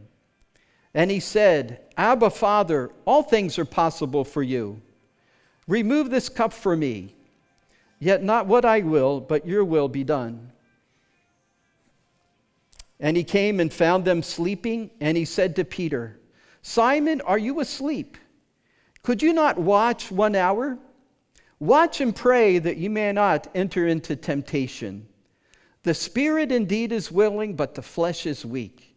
And 0.93 1.09
he 1.09 1.19
said, 1.19 1.81
Abba, 1.97 2.29
Father, 2.29 2.91
all 3.05 3.23
things 3.23 3.57
are 3.57 3.65
possible 3.65 4.23
for 4.23 4.43
you. 4.43 4.81
Remove 5.67 6.09
this 6.09 6.27
cup 6.27 6.51
from 6.51 6.79
me, 6.79 7.15
yet 7.99 8.23
not 8.23 8.47
what 8.47 8.65
I 8.65 8.81
will, 8.81 9.21
but 9.21 9.47
your 9.47 9.63
will 9.63 9.87
be 9.87 10.03
done. 10.03 10.51
And 12.99 13.15
he 13.15 13.23
came 13.23 13.59
and 13.59 13.71
found 13.71 14.05
them 14.05 14.21
sleeping, 14.21 14.91
and 14.99 15.17
he 15.17 15.25
said 15.25 15.55
to 15.55 15.65
Peter, 15.65 16.19
Simon, 16.61 17.21
are 17.21 17.37
you 17.37 17.59
asleep? 17.59 18.17
Could 19.01 19.23
you 19.23 19.33
not 19.33 19.57
watch 19.57 20.11
one 20.11 20.35
hour? 20.35 20.77
Watch 21.59 22.01
and 22.01 22.15
pray 22.15 22.59
that 22.59 22.77
you 22.77 22.89
may 22.89 23.11
not 23.11 23.47
enter 23.55 23.87
into 23.87 24.15
temptation. 24.15 25.07
The 25.83 25.93
spirit 25.93 26.51
indeed 26.51 26.91
is 26.91 27.11
willing, 27.11 27.55
but 27.55 27.75
the 27.75 27.81
flesh 27.81 28.25
is 28.25 28.45
weak. 28.45 28.90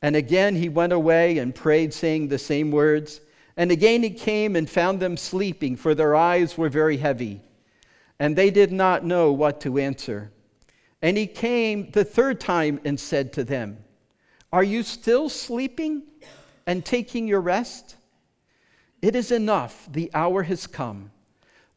And 0.00 0.14
again 0.14 0.56
he 0.56 0.68
went 0.68 0.92
away 0.92 1.38
and 1.38 1.54
prayed, 1.54 1.92
saying 1.92 2.28
the 2.28 2.38
same 2.38 2.70
words. 2.70 3.20
And 3.56 3.72
again 3.72 4.02
he 4.02 4.10
came 4.10 4.54
and 4.54 4.70
found 4.70 5.00
them 5.00 5.16
sleeping, 5.16 5.76
for 5.76 5.94
their 5.94 6.14
eyes 6.14 6.56
were 6.56 6.68
very 6.68 6.98
heavy, 6.98 7.40
and 8.18 8.36
they 8.36 8.50
did 8.50 8.70
not 8.70 9.04
know 9.04 9.32
what 9.32 9.60
to 9.62 9.78
answer. 9.78 10.30
And 11.02 11.16
he 11.16 11.26
came 11.26 11.90
the 11.90 12.04
third 12.04 12.40
time 12.40 12.80
and 12.84 12.98
said 12.98 13.32
to 13.34 13.44
them, 13.44 13.78
Are 14.52 14.62
you 14.62 14.82
still 14.82 15.28
sleeping 15.28 16.02
and 16.66 16.84
taking 16.84 17.26
your 17.26 17.40
rest? 17.40 17.96
It 19.00 19.14
is 19.14 19.30
enough, 19.30 19.88
the 19.90 20.10
hour 20.14 20.44
has 20.44 20.66
come. 20.66 21.10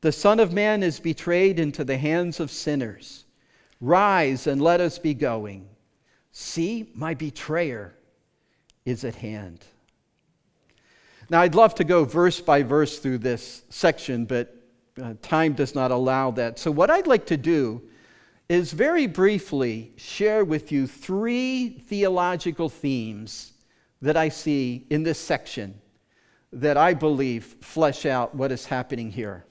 The 0.01 0.11
Son 0.11 0.39
of 0.39 0.51
Man 0.51 0.81
is 0.81 0.99
betrayed 0.99 1.59
into 1.59 1.83
the 1.83 1.97
hands 1.97 2.39
of 2.39 2.49
sinners. 2.49 3.25
Rise 3.79 4.47
and 4.47 4.61
let 4.61 4.81
us 4.81 4.97
be 4.97 5.13
going. 5.13 5.67
See, 6.31 6.91
my 6.95 7.13
betrayer 7.13 7.95
is 8.91 9.03
at 9.03 9.15
hand. 9.15 9.65
Now, 11.29 11.41
I'd 11.41 11.55
love 11.55 11.73
to 11.75 11.83
go 11.83 12.03
verse 12.03 12.39
by 12.41 12.61
verse 12.61 12.99
through 12.99 13.19
this 13.19 13.63
section, 13.69 14.25
but 14.25 14.55
uh, 15.01 15.13
time 15.21 15.53
does 15.53 15.73
not 15.73 15.89
allow 15.89 16.31
that. 16.31 16.59
So, 16.59 16.69
what 16.69 16.91
I'd 16.91 17.07
like 17.07 17.25
to 17.27 17.37
do 17.37 17.81
is 18.49 18.73
very 18.73 19.07
briefly 19.07 19.93
share 19.95 20.43
with 20.43 20.71
you 20.73 20.85
three 20.85 21.69
theological 21.87 22.67
themes 22.67 23.53
that 24.01 24.17
I 24.17 24.27
see 24.27 24.85
in 24.89 25.03
this 25.03 25.17
section 25.19 25.79
that 26.51 26.75
I 26.75 26.93
believe 26.93 27.45
flesh 27.61 28.05
out 28.05 28.35
what 28.35 28.51
is 28.51 28.65
happening 28.65 29.09
here. 29.09 29.45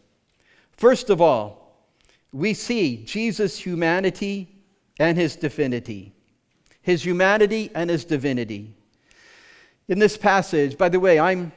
First 0.73 1.09
of 1.09 1.23
all, 1.23 1.87
we 2.31 2.53
see 2.53 3.05
Jesus' 3.05 3.59
humanity 3.59 4.55
and 4.99 5.17
his 5.17 5.35
divinity. 5.35 6.13
His 6.83 7.05
humanity 7.05 7.71
and 7.75 7.89
his 7.89 8.05
divinity. 8.05 8.75
In 9.91 9.99
this 9.99 10.17
passage, 10.17 10.79
by 10.79 10.89
the 10.89 11.01
way, 11.01 11.19
I'm, 11.19 11.51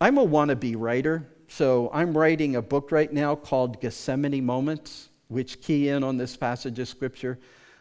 I'm 0.00 0.16
a 0.16 0.24
wannabe 0.24 0.76
writer, 0.78 1.28
so 1.48 1.90
I'm 1.92 2.16
writing 2.16 2.54
a 2.54 2.62
book 2.62 2.92
right 2.92 3.12
now 3.12 3.34
called 3.34 3.80
Gethsemane 3.80 4.46
Moments 4.46 5.08
which 5.26 5.60
key 5.60 5.88
in 5.88 6.04
on 6.04 6.16
this 6.16 6.36
passage 6.36 6.78
of 6.78 6.86
Scripture. 6.86 7.36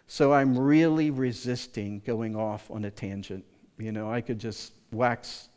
So 0.08 0.34
I'm 0.34 0.58
really 0.58 1.12
resisting 1.12 2.02
going 2.08 2.36
off 2.36 2.72
on 2.72 2.86
a 2.86 2.90
tangent. 2.90 3.46
You 3.78 3.92
know, 3.92 4.12
I 4.12 4.22
could 4.22 4.40
just 4.40 4.74
wax, 4.92 5.48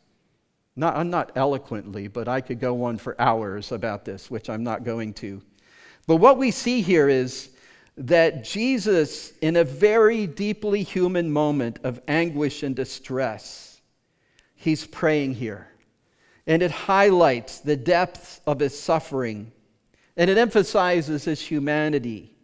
not, 0.77 1.07
not 1.07 1.33
eloquently, 1.35 2.09
but 2.09 2.29
I 2.29 2.43
could 2.43 2.61
go 2.61 2.85
on 2.85 2.99
for 2.99 3.19
hours 3.19 3.73
about 3.73 4.05
this, 4.05 4.31
which 4.31 4.51
I'm 4.51 4.63
not 4.63 4.85
going 4.85 5.15
to. 5.15 5.41
But 6.07 6.17
what 6.17 6.37
we 6.37 6.51
see 6.51 6.83
here 6.83 7.09
is 7.09 7.49
that 7.97 8.45
Jesus, 8.45 9.33
in 9.41 9.57
a 9.57 9.65
very 9.65 10.27
deeply 10.27 10.83
human 10.83 11.33
moment 11.33 11.79
of 11.85 12.03
anguish 12.07 12.63
and 12.63 12.77
distress, 12.77 13.72
he's 14.63 14.87
praying 14.87 15.35
here. 15.35 15.69
And 16.47 16.63
it 16.63 16.71
highlights 16.71 17.61
the 17.61 17.77
depths 17.77 18.41
of 18.47 18.61
his 18.61 18.79
suffering 18.79 19.53
and 20.17 20.29
it 20.29 20.39
emphasizes 20.39 21.25
his 21.25 21.41
humanity. 21.41 22.35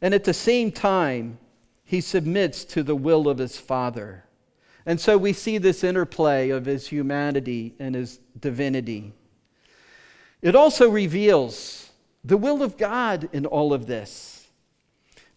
And 0.00 0.14
at 0.14 0.24
the 0.24 0.34
same 0.34 0.72
time, 0.72 1.38
he 1.84 2.00
submits 2.00 2.64
to 2.66 2.82
the 2.82 2.96
will 2.96 3.28
of 3.28 3.38
his 3.38 3.56
Father. 3.56 4.24
And 4.84 5.00
so 5.00 5.16
we 5.16 5.32
see 5.32 5.58
this 5.58 5.84
interplay 5.84 6.50
of 6.50 6.66
his 6.66 6.88
humanity 6.88 7.74
and 7.78 7.94
his 7.94 8.18
divinity. 8.38 9.12
It 10.42 10.54
also 10.54 10.90
reveals 10.90 11.90
the 12.24 12.36
will 12.36 12.62
of 12.62 12.76
God 12.76 13.28
in 13.32 13.46
all 13.46 13.72
of 13.72 13.86
this. 13.86 14.48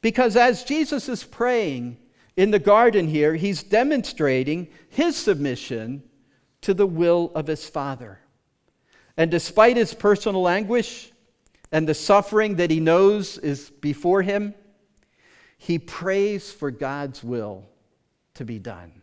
Because 0.01 0.35
as 0.35 0.63
Jesus 0.63 1.07
is 1.07 1.23
praying 1.23 1.97
in 2.37 2.51
the 2.51 2.59
garden 2.59 3.07
here, 3.07 3.35
he's 3.35 3.63
demonstrating 3.63 4.67
his 4.89 5.15
submission 5.15 6.03
to 6.61 6.73
the 6.73 6.87
will 6.87 7.31
of 7.35 7.47
his 7.47 7.67
Father. 7.67 8.19
And 9.17 9.29
despite 9.29 9.77
his 9.77 9.93
personal 9.93 10.47
anguish, 10.47 11.11
and 11.71 11.87
the 11.87 11.93
suffering 11.93 12.55
that 12.55 12.69
he 12.69 12.79
knows 12.79 13.37
is 13.37 13.69
before 13.69 14.21
him, 14.21 14.53
he 15.57 15.79
prays 15.79 16.51
for 16.51 16.71
God's 16.71 17.23
will 17.23 17.69
to 18.33 18.43
be 18.43 18.59
done. 18.59 19.01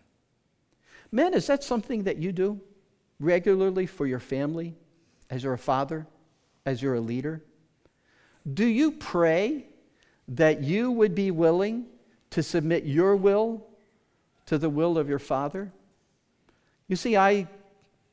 Men, 1.10 1.32
is 1.32 1.46
that 1.46 1.64
something 1.64 2.04
that 2.04 2.18
you 2.18 2.32
do 2.32 2.60
regularly 3.20 3.86
for 3.86 4.06
your 4.06 4.18
family 4.18 4.74
as 5.30 5.42
you're 5.42 5.54
a 5.54 5.58
father, 5.58 6.06
as 6.66 6.82
you're 6.82 6.94
a 6.94 7.00
leader? 7.00 7.42
Do 8.52 8.66
you 8.66 8.92
pray 8.92 9.66
that 10.28 10.62
you 10.62 10.90
would 10.90 11.14
be 11.14 11.30
willing 11.30 11.86
to 12.30 12.42
submit 12.42 12.84
your 12.84 13.16
will 13.16 13.66
to 14.46 14.58
the 14.58 14.70
will 14.70 14.98
of 14.98 15.08
your 15.08 15.18
father? 15.18 15.72
You 16.86 16.96
see, 16.96 17.16
I, 17.16 17.46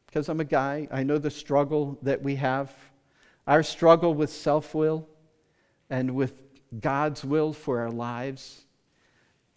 because 0.07 0.29
I'm 0.29 0.39
a 0.39 0.45
guy, 0.45 0.87
I 0.91 1.03
know 1.03 1.17
the 1.17 1.31
struggle 1.31 1.97
that 2.01 2.21
we 2.21 2.35
have 2.35 2.73
our 3.47 3.63
struggle 3.63 4.13
with 4.13 4.31
self 4.31 4.73
will 4.73 5.07
and 5.89 6.15
with 6.15 6.43
God's 6.79 7.23
will 7.23 7.53
for 7.53 7.79
our 7.79 7.91
lives. 7.91 8.65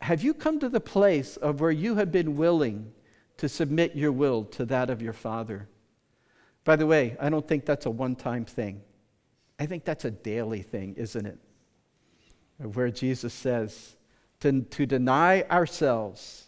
Have 0.00 0.22
you 0.22 0.34
come 0.34 0.60
to 0.60 0.68
the 0.68 0.80
place 0.80 1.36
of 1.36 1.60
where 1.60 1.70
you 1.70 1.96
have 1.96 2.12
been 2.12 2.36
willing 2.36 2.92
to 3.38 3.48
submit 3.48 3.96
your 3.96 4.12
will 4.12 4.44
to 4.44 4.64
that 4.66 4.90
of 4.90 5.02
your 5.02 5.12
Father? 5.12 5.68
By 6.64 6.76
the 6.76 6.86
way, 6.86 7.16
I 7.18 7.30
don't 7.30 7.46
think 7.46 7.64
that's 7.64 7.86
a 7.86 7.90
one 7.90 8.14
time 8.14 8.44
thing. 8.44 8.82
I 9.58 9.66
think 9.66 9.84
that's 9.84 10.04
a 10.04 10.10
daily 10.10 10.62
thing, 10.62 10.94
isn't 10.96 11.26
it? 11.26 11.38
Where 12.58 12.90
Jesus 12.90 13.32
says 13.32 13.96
to, 14.40 14.62
to 14.62 14.86
deny 14.86 15.42
ourselves 15.42 16.46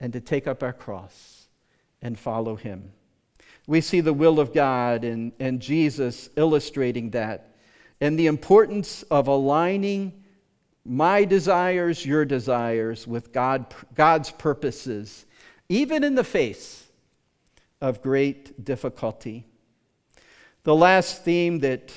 and 0.00 0.12
to 0.12 0.20
take 0.20 0.46
up 0.46 0.62
our 0.62 0.72
cross 0.72 1.48
and 2.02 2.18
follow 2.18 2.56
Him. 2.56 2.92
We 3.66 3.80
see 3.80 4.00
the 4.00 4.12
will 4.12 4.40
of 4.40 4.52
God 4.52 5.04
and, 5.04 5.32
and 5.38 5.60
Jesus 5.60 6.30
illustrating 6.36 7.10
that, 7.10 7.54
and 8.00 8.18
the 8.18 8.26
importance 8.26 9.02
of 9.04 9.28
aligning 9.28 10.24
my 10.84 11.24
desires, 11.24 12.04
your 12.04 12.24
desires, 12.24 13.06
with 13.06 13.32
God, 13.32 13.66
God's 13.94 14.30
purposes, 14.30 15.26
even 15.68 16.02
in 16.02 16.14
the 16.14 16.24
face 16.24 16.86
of 17.80 18.02
great 18.02 18.64
difficulty. 18.64 19.46
The 20.64 20.74
last 20.74 21.22
theme 21.24 21.60
that 21.60 21.92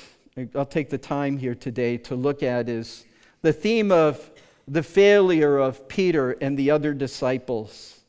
I'll 0.54 0.66
take 0.66 0.90
the 0.90 0.98
time 0.98 1.38
here 1.38 1.54
today 1.54 1.96
to 1.98 2.14
look 2.14 2.42
at 2.42 2.68
is 2.68 3.04
the 3.42 3.52
theme 3.52 3.90
of 3.92 4.30
the 4.66 4.82
failure 4.82 5.58
of 5.58 5.88
Peter 5.88 6.32
and 6.32 6.58
the 6.58 6.70
other 6.70 6.94
disciples. 6.94 8.00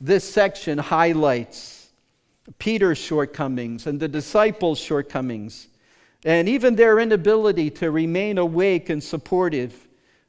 This 0.00 0.28
section 0.28 0.78
highlights 0.78 1.90
Peter's 2.58 2.98
shortcomings 2.98 3.86
and 3.86 4.00
the 4.00 4.08
disciples' 4.08 4.78
shortcomings, 4.78 5.68
and 6.24 6.48
even 6.48 6.76
their 6.76 6.98
inability 6.98 7.70
to 7.70 7.90
remain 7.90 8.38
awake 8.38 8.88
and 8.88 9.02
supportive 9.02 9.86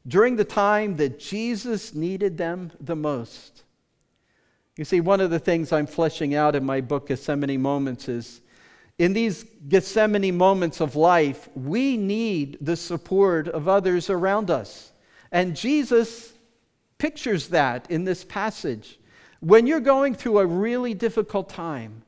during 0.07 0.35
the 0.35 0.45
time 0.45 0.97
that 0.97 1.19
Jesus 1.19 1.93
needed 1.93 2.37
them 2.37 2.71
the 2.79 2.95
most. 2.95 3.63
You 4.77 4.85
see, 4.85 5.01
one 5.01 5.19
of 5.19 5.29
the 5.29 5.39
things 5.39 5.71
I'm 5.71 5.87
fleshing 5.87 6.35
out 6.35 6.55
in 6.55 6.65
my 6.65 6.81
book, 6.81 7.07
Gethsemane 7.07 7.61
Moments, 7.61 8.07
is 8.07 8.41
in 8.97 9.13
these 9.13 9.45
Gethsemane 9.67 10.37
moments 10.37 10.81
of 10.81 10.95
life, 10.95 11.47
we 11.55 11.95
need 11.95 12.57
the 12.59 12.75
support 12.75 13.47
of 13.47 13.67
others 13.67 14.09
around 14.09 14.51
us. 14.51 14.91
And 15.31 15.55
Jesus 15.55 16.33
pictures 16.97 17.47
that 17.47 17.89
in 17.89 18.03
this 18.03 18.23
passage. 18.23 18.99
When 19.39 19.65
you're 19.65 19.79
going 19.79 20.15
through 20.15 20.39
a 20.39 20.45
really 20.45 20.93
difficult 20.93 21.49
time, 21.49 22.03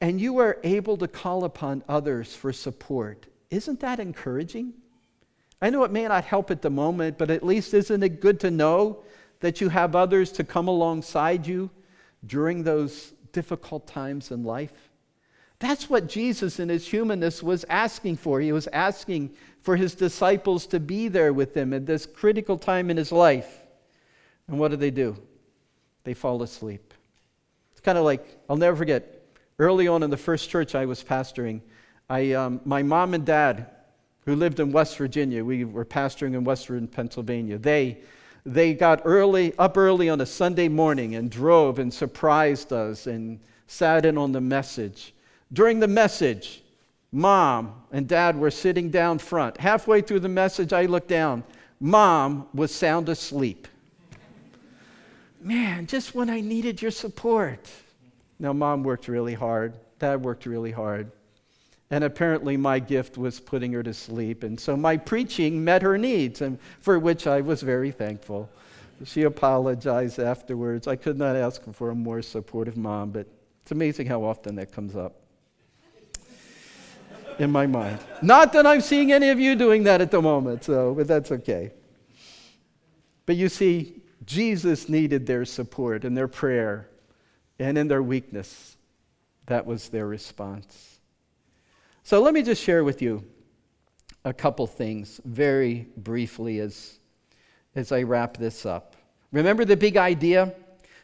and 0.00 0.20
you 0.20 0.38
are 0.38 0.58
able 0.64 0.96
to 0.96 1.08
call 1.08 1.44
upon 1.44 1.84
others 1.88 2.34
for 2.34 2.52
support. 2.52 3.26
Isn't 3.50 3.80
that 3.80 4.00
encouraging? 4.00 4.72
I 5.60 5.68
know 5.70 5.84
it 5.84 5.92
may 5.92 6.08
not 6.08 6.24
help 6.24 6.50
at 6.50 6.62
the 6.62 6.70
moment, 6.70 7.18
but 7.18 7.30
at 7.30 7.44
least 7.44 7.74
isn't 7.74 8.02
it 8.02 8.20
good 8.20 8.40
to 8.40 8.50
know 8.50 9.02
that 9.40 9.60
you 9.60 9.68
have 9.68 9.94
others 9.94 10.32
to 10.32 10.44
come 10.44 10.68
alongside 10.68 11.46
you 11.46 11.70
during 12.26 12.62
those 12.62 13.12
difficult 13.32 13.86
times 13.86 14.30
in 14.30 14.42
life? 14.42 14.90
That's 15.58 15.90
what 15.90 16.08
Jesus, 16.08 16.58
in 16.58 16.70
his 16.70 16.88
humanness, 16.88 17.42
was 17.42 17.64
asking 17.68 18.16
for. 18.16 18.40
He 18.40 18.52
was 18.52 18.66
asking 18.68 19.34
for 19.62 19.76
his 19.76 19.94
disciples 19.94 20.66
to 20.66 20.80
be 20.80 21.08
there 21.08 21.32
with 21.32 21.56
him 21.56 21.72
at 21.72 21.86
this 21.86 22.06
critical 22.06 22.56
time 22.58 22.90
in 22.90 22.96
his 22.96 23.12
life. 23.12 23.60
And 24.48 24.58
what 24.58 24.70
do 24.70 24.76
they 24.76 24.90
do? 24.90 25.16
They 26.04 26.14
fall 26.14 26.42
asleep. 26.42 26.94
It's 27.72 27.80
kind 27.80 27.98
of 27.98 28.04
like, 28.04 28.26
I'll 28.48 28.56
never 28.56 28.76
forget, 28.76 29.22
early 29.58 29.86
on 29.86 30.02
in 30.02 30.10
the 30.10 30.16
first 30.16 30.50
church 30.50 30.74
I 30.74 30.86
was 30.86 31.04
pastoring, 31.04 31.60
I, 32.08 32.32
um, 32.32 32.60
my 32.64 32.82
mom 32.82 33.14
and 33.14 33.24
dad, 33.24 33.66
who 34.24 34.34
lived 34.34 34.60
in 34.60 34.72
West 34.72 34.96
Virginia, 34.96 35.44
we 35.44 35.64
were 35.64 35.84
pastoring 35.84 36.34
in 36.34 36.44
Western 36.44 36.88
Pennsylvania, 36.88 37.58
they, 37.58 37.98
they 38.44 38.74
got 38.74 39.02
early, 39.04 39.54
up 39.58 39.76
early 39.76 40.08
on 40.08 40.20
a 40.20 40.26
Sunday 40.26 40.68
morning 40.68 41.14
and 41.14 41.30
drove 41.30 41.78
and 41.78 41.92
surprised 41.92 42.72
us 42.72 43.06
and 43.06 43.40
sat 43.66 44.04
in 44.04 44.18
on 44.18 44.32
the 44.32 44.40
message. 44.40 45.14
During 45.52 45.80
the 45.80 45.88
message, 45.88 46.62
mom 47.12 47.74
and 47.90 48.06
dad 48.06 48.38
were 48.38 48.50
sitting 48.50 48.90
down 48.90 49.18
front. 49.18 49.58
Halfway 49.58 50.00
through 50.00 50.20
the 50.20 50.28
message, 50.28 50.72
I 50.72 50.86
looked 50.86 51.08
down. 51.08 51.44
Mom 51.80 52.46
was 52.54 52.74
sound 52.74 53.08
asleep. 53.08 53.66
Man, 55.40 55.86
just 55.86 56.14
when 56.14 56.28
I 56.28 56.40
needed 56.40 56.82
your 56.82 56.90
support. 56.90 57.70
Now, 58.38 58.52
mom 58.52 58.82
worked 58.82 59.08
really 59.08 59.34
hard, 59.34 59.74
dad 59.98 60.22
worked 60.22 60.46
really 60.46 60.72
hard. 60.72 61.10
And 61.90 62.04
apparently, 62.04 62.56
my 62.56 62.78
gift 62.78 63.18
was 63.18 63.40
putting 63.40 63.72
her 63.72 63.82
to 63.82 63.92
sleep. 63.92 64.44
And 64.44 64.60
so 64.60 64.76
my 64.76 64.96
preaching 64.96 65.64
met 65.64 65.82
her 65.82 65.98
needs, 65.98 66.40
and 66.40 66.58
for 66.80 66.98
which 66.98 67.26
I 67.26 67.40
was 67.40 67.62
very 67.62 67.90
thankful. 67.90 68.48
She 69.04 69.22
apologized 69.22 70.18
afterwards. 70.18 70.86
I 70.86 70.94
could 70.94 71.18
not 71.18 71.34
ask 71.34 71.62
for 71.72 71.90
a 71.90 71.94
more 71.94 72.22
supportive 72.22 72.76
mom, 72.76 73.10
but 73.10 73.26
it's 73.62 73.72
amazing 73.72 74.06
how 74.06 74.22
often 74.22 74.54
that 74.56 74.72
comes 74.72 74.94
up 74.94 75.19
in 77.38 77.50
my 77.50 77.66
mind. 77.66 77.98
Not 78.22 78.52
that 78.52 78.66
I'm 78.66 78.80
seeing 78.80 79.12
any 79.12 79.30
of 79.30 79.40
you 79.40 79.54
doing 79.56 79.84
that 79.84 80.00
at 80.00 80.10
the 80.10 80.20
moment, 80.20 80.64
so, 80.64 80.94
but 80.94 81.06
that's 81.06 81.30
okay. 81.32 81.72
But 83.26 83.36
you 83.36 83.48
see, 83.48 84.02
Jesus 84.24 84.88
needed 84.88 85.26
their 85.26 85.44
support 85.44 86.04
and 86.04 86.16
their 86.16 86.28
prayer, 86.28 86.88
and 87.58 87.78
in 87.78 87.88
their 87.88 88.02
weakness, 88.02 88.76
that 89.46 89.66
was 89.66 89.88
their 89.88 90.06
response. 90.06 90.98
So 92.02 92.20
let 92.20 92.34
me 92.34 92.42
just 92.42 92.62
share 92.62 92.84
with 92.84 93.02
you 93.02 93.24
a 94.24 94.32
couple 94.32 94.66
things 94.66 95.20
very 95.24 95.86
briefly 95.96 96.60
as, 96.60 96.98
as 97.74 97.92
I 97.92 98.02
wrap 98.02 98.36
this 98.36 98.66
up. 98.66 98.96
Remember 99.32 99.64
the 99.64 99.76
big 99.76 99.96
idea? 99.96 100.52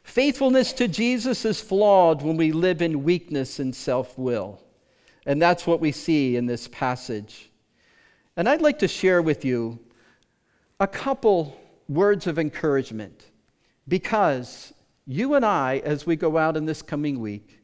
Faithfulness 0.03 0.73
to 0.75 0.89
Jesus 0.89 1.45
is 1.45 1.61
flawed 1.61 2.23
when 2.23 2.37
we 2.37 2.53
live 2.53 2.83
in 2.83 3.05
weakness 3.05 3.59
and 3.59 3.75
self 3.75 4.17
will. 4.19 4.63
And 5.27 5.43
that's 5.43 5.67
what 5.67 5.81
we 5.81 5.91
see 5.93 6.37
in 6.37 6.47
this 6.47 6.69
passage. 6.69 7.51
And 8.37 8.49
I'd 8.49 8.63
like 8.63 8.79
to 8.79 8.89
share 8.89 9.21
with 9.21 9.45
you 9.45 9.81
a 10.79 10.87
couple 10.87 11.59
words 11.89 12.27
of 12.27 12.39
encouragement 12.39 13.25
because 13.89 14.73
you 15.07 15.35
and 15.35 15.45
I, 15.45 15.83
as 15.85 16.07
we 16.07 16.17
go 16.17 16.39
out 16.39 16.57
in 16.57 16.65
this 16.65 16.83
coming 16.83 17.21
week, 17.21 17.61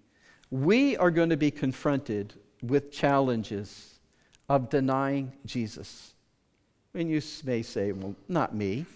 we 0.50 0.96
are 0.96 1.10
going 1.10 1.30
to 1.30 1.36
be 1.36 1.50
confronted 1.50 2.34
with 2.62 2.92
challenges 2.92 3.98
of 4.48 4.68
denying 4.68 5.32
Jesus. 5.46 6.14
And 6.94 7.08
you 7.08 7.22
may 7.44 7.62
say, 7.62 7.92
well, 7.92 8.14
not 8.28 8.54
me. 8.54 8.86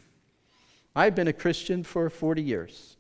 I've 0.95 1.15
been 1.15 1.29
a 1.29 1.33
Christian 1.33 1.83
for 1.83 2.11
40 2.11 2.43
years. 2.43 2.97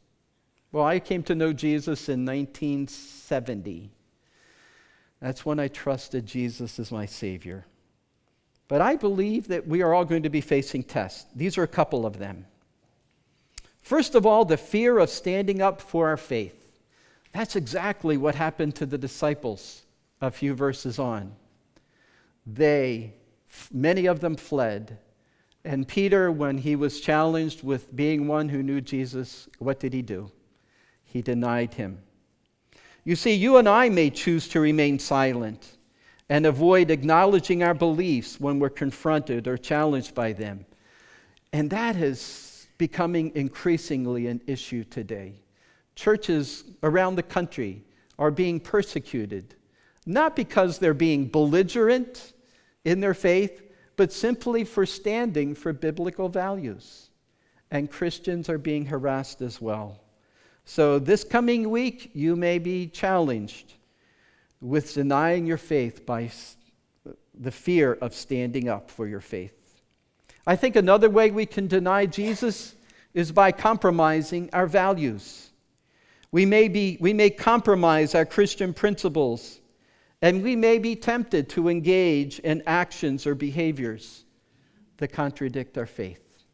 Well, 0.72 0.84
I 0.84 1.00
came 1.00 1.22
to 1.24 1.34
know 1.34 1.52
Jesus 1.52 2.08
in 2.08 2.24
1970. 2.24 3.90
That's 5.20 5.46
when 5.46 5.58
I 5.58 5.68
trusted 5.68 6.26
Jesus 6.26 6.78
as 6.78 6.92
my 6.92 7.06
Savior. 7.06 7.66
But 8.68 8.80
I 8.80 8.96
believe 8.96 9.48
that 9.48 9.66
we 9.66 9.82
are 9.82 9.94
all 9.94 10.04
going 10.04 10.24
to 10.24 10.30
be 10.30 10.40
facing 10.40 10.82
tests. 10.82 11.26
These 11.34 11.56
are 11.56 11.62
a 11.62 11.68
couple 11.68 12.04
of 12.04 12.18
them. 12.18 12.46
First 13.80 14.14
of 14.14 14.26
all, 14.26 14.44
the 14.44 14.56
fear 14.56 14.98
of 14.98 15.10
standing 15.10 15.62
up 15.62 15.80
for 15.80 16.08
our 16.08 16.16
faith. 16.16 16.72
That's 17.32 17.54
exactly 17.54 18.16
what 18.16 18.34
happened 18.34 18.74
to 18.76 18.86
the 18.86 18.98
disciples 18.98 19.82
a 20.20 20.30
few 20.30 20.54
verses 20.54 20.98
on. 20.98 21.32
They, 22.46 23.14
many 23.72 24.06
of 24.06 24.20
them 24.20 24.36
fled. 24.36 24.98
And 25.64 25.86
Peter, 25.86 26.30
when 26.30 26.58
he 26.58 26.76
was 26.76 27.00
challenged 27.00 27.62
with 27.62 27.94
being 27.94 28.26
one 28.26 28.48
who 28.48 28.62
knew 28.62 28.80
Jesus, 28.80 29.48
what 29.58 29.80
did 29.80 29.92
he 29.92 30.02
do? 30.02 30.30
He 31.04 31.22
denied 31.22 31.74
him. 31.74 32.02
You 33.06 33.14
see, 33.14 33.34
you 33.34 33.56
and 33.56 33.68
I 33.68 33.88
may 33.88 34.10
choose 34.10 34.48
to 34.48 34.58
remain 34.58 34.98
silent 34.98 35.76
and 36.28 36.44
avoid 36.44 36.90
acknowledging 36.90 37.62
our 37.62 37.72
beliefs 37.72 38.40
when 38.40 38.58
we're 38.58 38.68
confronted 38.68 39.46
or 39.46 39.56
challenged 39.56 40.12
by 40.12 40.32
them. 40.32 40.66
And 41.52 41.70
that 41.70 41.94
is 41.94 42.66
becoming 42.78 43.30
increasingly 43.36 44.26
an 44.26 44.40
issue 44.48 44.82
today. 44.82 45.36
Churches 45.94 46.64
around 46.82 47.14
the 47.14 47.22
country 47.22 47.84
are 48.18 48.32
being 48.32 48.58
persecuted, 48.58 49.54
not 50.04 50.34
because 50.34 50.80
they're 50.80 50.92
being 50.92 51.28
belligerent 51.28 52.32
in 52.84 52.98
their 52.98 53.14
faith, 53.14 53.62
but 53.94 54.12
simply 54.12 54.64
for 54.64 54.84
standing 54.84 55.54
for 55.54 55.72
biblical 55.72 56.28
values. 56.28 57.10
And 57.70 57.88
Christians 57.88 58.48
are 58.48 58.58
being 58.58 58.86
harassed 58.86 59.42
as 59.42 59.60
well. 59.60 60.00
So, 60.68 60.98
this 60.98 61.22
coming 61.22 61.70
week, 61.70 62.10
you 62.12 62.34
may 62.34 62.58
be 62.58 62.88
challenged 62.88 63.74
with 64.60 64.94
denying 64.94 65.46
your 65.46 65.58
faith 65.58 66.04
by 66.04 66.28
the 67.38 67.52
fear 67.52 67.92
of 67.94 68.12
standing 68.12 68.68
up 68.68 68.90
for 68.90 69.06
your 69.06 69.20
faith. 69.20 69.54
I 70.44 70.56
think 70.56 70.74
another 70.74 71.08
way 71.08 71.30
we 71.30 71.46
can 71.46 71.68
deny 71.68 72.04
Jesus 72.06 72.74
is 73.14 73.30
by 73.30 73.52
compromising 73.52 74.50
our 74.52 74.66
values. 74.66 75.50
We 76.32 76.44
may, 76.44 76.66
be, 76.66 76.98
we 77.00 77.12
may 77.12 77.30
compromise 77.30 78.16
our 78.16 78.26
Christian 78.26 78.74
principles, 78.74 79.60
and 80.20 80.42
we 80.42 80.56
may 80.56 80.78
be 80.78 80.96
tempted 80.96 81.48
to 81.50 81.68
engage 81.68 82.40
in 82.40 82.64
actions 82.66 83.24
or 83.24 83.36
behaviors 83.36 84.24
that 84.96 85.12
contradict 85.12 85.78
our 85.78 85.86
faith. 85.86 86.44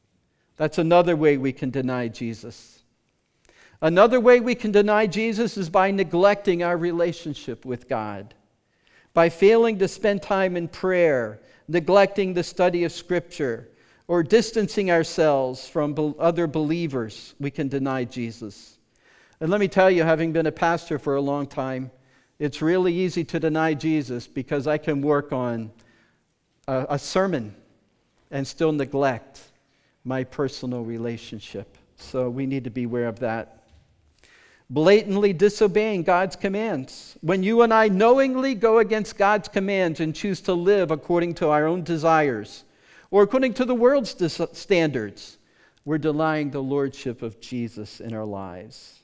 That's 0.58 0.76
another 0.76 1.16
way 1.16 1.38
we 1.38 1.52
can 1.54 1.70
deny 1.70 2.08
Jesus. 2.08 2.81
Another 3.82 4.20
way 4.20 4.38
we 4.38 4.54
can 4.54 4.70
deny 4.70 5.08
Jesus 5.08 5.56
is 5.56 5.68
by 5.68 5.90
neglecting 5.90 6.62
our 6.62 6.76
relationship 6.76 7.64
with 7.64 7.88
God, 7.88 8.32
by 9.12 9.28
failing 9.28 9.76
to 9.80 9.88
spend 9.88 10.22
time 10.22 10.56
in 10.56 10.68
prayer, 10.68 11.40
neglecting 11.66 12.32
the 12.32 12.44
study 12.44 12.84
of 12.84 12.92
Scripture, 12.92 13.68
or 14.06 14.22
distancing 14.22 14.88
ourselves 14.92 15.68
from 15.68 16.14
other 16.20 16.46
believers. 16.46 17.34
We 17.40 17.50
can 17.50 17.66
deny 17.66 18.04
Jesus. 18.04 18.78
And 19.40 19.50
let 19.50 19.58
me 19.58 19.66
tell 19.66 19.90
you, 19.90 20.04
having 20.04 20.32
been 20.32 20.46
a 20.46 20.52
pastor 20.52 20.96
for 21.00 21.16
a 21.16 21.20
long 21.20 21.48
time, 21.48 21.90
it's 22.38 22.62
really 22.62 22.94
easy 22.94 23.24
to 23.24 23.40
deny 23.40 23.74
Jesus 23.74 24.28
because 24.28 24.68
I 24.68 24.78
can 24.78 25.02
work 25.02 25.32
on 25.32 25.72
a, 26.68 26.86
a 26.90 26.98
sermon 27.00 27.56
and 28.30 28.46
still 28.46 28.70
neglect 28.70 29.40
my 30.04 30.22
personal 30.22 30.84
relationship. 30.84 31.76
So 31.96 32.30
we 32.30 32.46
need 32.46 32.62
to 32.62 32.70
be 32.70 32.84
aware 32.84 33.08
of 33.08 33.18
that 33.18 33.61
blatantly 34.72 35.34
disobeying 35.34 36.02
God's 36.02 36.34
commands. 36.34 37.18
When 37.20 37.42
you 37.42 37.60
and 37.60 37.74
I 37.74 37.88
knowingly 37.88 38.54
go 38.54 38.78
against 38.78 39.18
God's 39.18 39.46
commands 39.46 40.00
and 40.00 40.14
choose 40.14 40.40
to 40.42 40.54
live 40.54 40.90
according 40.90 41.34
to 41.34 41.50
our 41.50 41.66
own 41.66 41.82
desires 41.82 42.64
or 43.10 43.22
according 43.22 43.52
to 43.54 43.66
the 43.66 43.74
world's 43.74 44.16
standards, 44.58 45.36
we're 45.84 45.98
denying 45.98 46.50
the 46.50 46.62
lordship 46.62 47.20
of 47.20 47.38
Jesus 47.38 48.00
in 48.00 48.14
our 48.14 48.24
lives. 48.24 49.00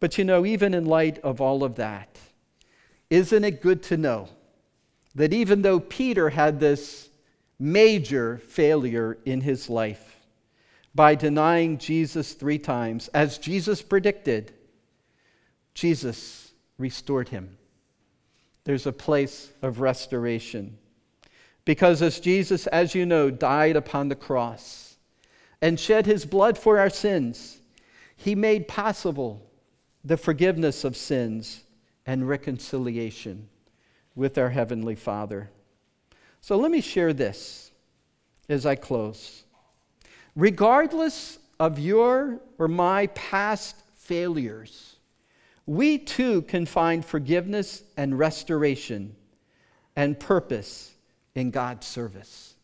But 0.00 0.18
you 0.18 0.24
know, 0.24 0.44
even 0.44 0.74
in 0.74 0.86
light 0.86 1.18
of 1.18 1.40
all 1.40 1.62
of 1.62 1.76
that, 1.76 2.18
isn't 3.10 3.44
it 3.44 3.62
good 3.62 3.84
to 3.84 3.96
know 3.96 4.28
that 5.14 5.32
even 5.32 5.62
though 5.62 5.78
Peter 5.78 6.30
had 6.30 6.58
this 6.58 7.10
major 7.60 8.38
failure 8.38 9.18
in 9.24 9.42
his 9.42 9.70
life, 9.70 10.18
by 10.98 11.14
denying 11.14 11.78
Jesus 11.78 12.32
three 12.32 12.58
times. 12.58 13.06
As 13.14 13.38
Jesus 13.38 13.82
predicted, 13.82 14.52
Jesus 15.78 16.50
restored 16.76 17.28
him. 17.28 17.56
There's 18.64 18.86
a 18.86 18.92
place 18.92 19.52
of 19.62 19.80
restoration. 19.80 20.76
Because 21.64 22.02
as 22.02 22.18
Jesus, 22.18 22.66
as 22.66 22.96
you 22.96 23.06
know, 23.06 23.30
died 23.30 23.76
upon 23.76 24.08
the 24.08 24.16
cross 24.16 24.96
and 25.62 25.78
shed 25.78 26.04
his 26.04 26.26
blood 26.26 26.58
for 26.58 26.80
our 26.80 26.90
sins, 26.90 27.60
he 28.16 28.34
made 28.34 28.66
possible 28.66 29.48
the 30.04 30.16
forgiveness 30.16 30.82
of 30.82 30.96
sins 30.96 31.62
and 32.04 32.28
reconciliation 32.28 33.48
with 34.16 34.36
our 34.36 34.50
Heavenly 34.50 34.96
Father. 34.96 35.48
So 36.40 36.56
let 36.56 36.72
me 36.72 36.80
share 36.80 37.12
this 37.12 37.70
as 38.48 38.66
I 38.66 38.74
close 38.74 39.44
regardless 40.34 41.38
of 41.60 41.78
your 41.78 42.40
or 42.58 42.68
my 42.68 43.08
past 43.08 43.76
failures, 43.96 44.97
we 45.68 45.98
too 45.98 46.40
can 46.42 46.64
find 46.64 47.04
forgiveness 47.04 47.82
and 47.98 48.18
restoration 48.18 49.14
and 49.96 50.18
purpose 50.18 50.94
in 51.34 51.50
God's 51.50 51.86
service, 51.86 52.54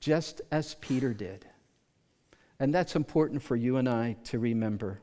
just 0.00 0.40
as 0.50 0.74
Peter 0.76 1.12
did. 1.12 1.44
And 2.58 2.72
that's 2.72 2.96
important 2.96 3.42
for 3.42 3.56
you 3.56 3.76
and 3.76 3.86
I 3.86 4.16
to 4.24 4.38
remember. 4.38 5.02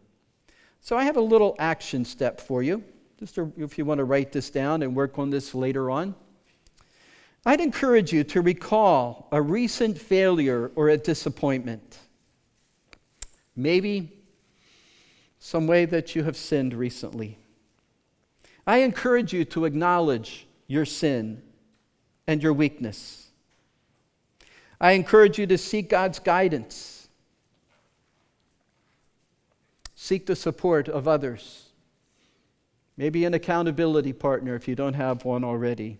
So 0.82 0.98
I 0.98 1.04
have 1.04 1.18
a 1.18 1.22
little 1.22 1.56
action 1.60 2.06
step 2.06 2.42
for 2.42 2.64
you, 2.64 2.84
just 3.20 3.38
if 3.38 3.78
you 3.78 3.86
want 3.86 4.00
to 4.00 4.06
write 4.06 4.32
this 4.32 4.50
down 4.50 4.82
and 4.82 4.96
work 4.96 5.20
on 5.20 5.30
this 5.30 5.54
later 5.54 5.92
on. 5.92 6.16
I'd 7.46 7.62
encourage 7.62 8.12
you 8.12 8.24
to 8.24 8.42
recall 8.42 9.28
a 9.32 9.40
recent 9.40 10.00
failure 10.00 10.72
or 10.74 10.90
a 10.90 10.98
disappointment. 10.98 12.00
Maybe 13.56 14.16
some 15.40 15.68
way 15.68 15.86
that 15.86 16.16
you 16.16 16.24
have 16.24 16.38
sinned 16.38 16.74
recently. 16.74 17.38
I 18.66 18.78
encourage 18.78 19.34
you 19.34 19.46
to 19.46 19.66
acknowledge 19.66 20.48
your 20.68 20.86
sin 20.86 21.42
and 22.28 22.44
your 22.44 22.54
weakness. 22.54 23.28
I 24.80 24.92
encourage 24.92 25.40
you 25.40 25.48
to 25.48 25.58
seek 25.58 25.90
God's 25.90 26.20
guidance, 26.20 27.08
seek 29.96 30.26
the 30.26 30.36
support 30.36 30.88
of 30.88 31.08
others, 31.08 31.70
maybe 32.98 33.26
an 33.26 33.34
accountability 33.34 34.14
partner 34.14 34.56
if 34.56 34.68
you 34.68 34.76
don't 34.76 34.94
have 34.94 35.26
one 35.26 35.44
already, 35.44 35.98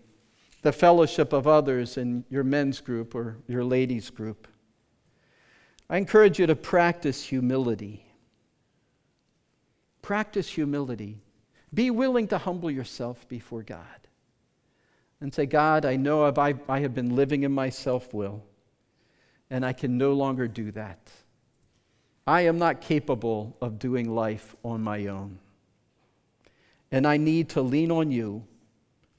the 0.62 0.72
fellowship 0.72 1.32
of 1.32 1.46
others 1.46 1.96
in 1.96 2.24
your 2.28 2.44
men's 2.44 2.80
group 2.80 3.14
or 3.14 3.38
your 3.48 3.64
ladies' 3.64 4.10
group. 4.10 4.46
I 5.90 5.96
encourage 5.96 6.38
you 6.38 6.46
to 6.46 6.54
practice 6.54 7.24
humility. 7.24 8.04
Practice 10.08 10.48
humility. 10.48 11.18
Be 11.74 11.90
willing 11.90 12.28
to 12.28 12.38
humble 12.38 12.70
yourself 12.70 13.28
before 13.28 13.62
God 13.62 14.08
and 15.20 15.34
say, 15.34 15.44
God, 15.44 15.84
I 15.84 15.96
know 15.96 16.24
I, 16.24 16.54
I 16.66 16.80
have 16.80 16.94
been 16.94 17.14
living 17.14 17.42
in 17.42 17.52
my 17.52 17.68
self 17.68 18.14
will, 18.14 18.42
and 19.50 19.66
I 19.66 19.74
can 19.74 19.98
no 19.98 20.14
longer 20.14 20.48
do 20.48 20.70
that. 20.70 21.10
I 22.26 22.40
am 22.46 22.58
not 22.58 22.80
capable 22.80 23.54
of 23.60 23.78
doing 23.78 24.08
life 24.14 24.56
on 24.64 24.80
my 24.80 25.08
own. 25.08 25.40
And 26.90 27.06
I 27.06 27.18
need 27.18 27.50
to 27.50 27.60
lean 27.60 27.90
on 27.90 28.10
you 28.10 28.42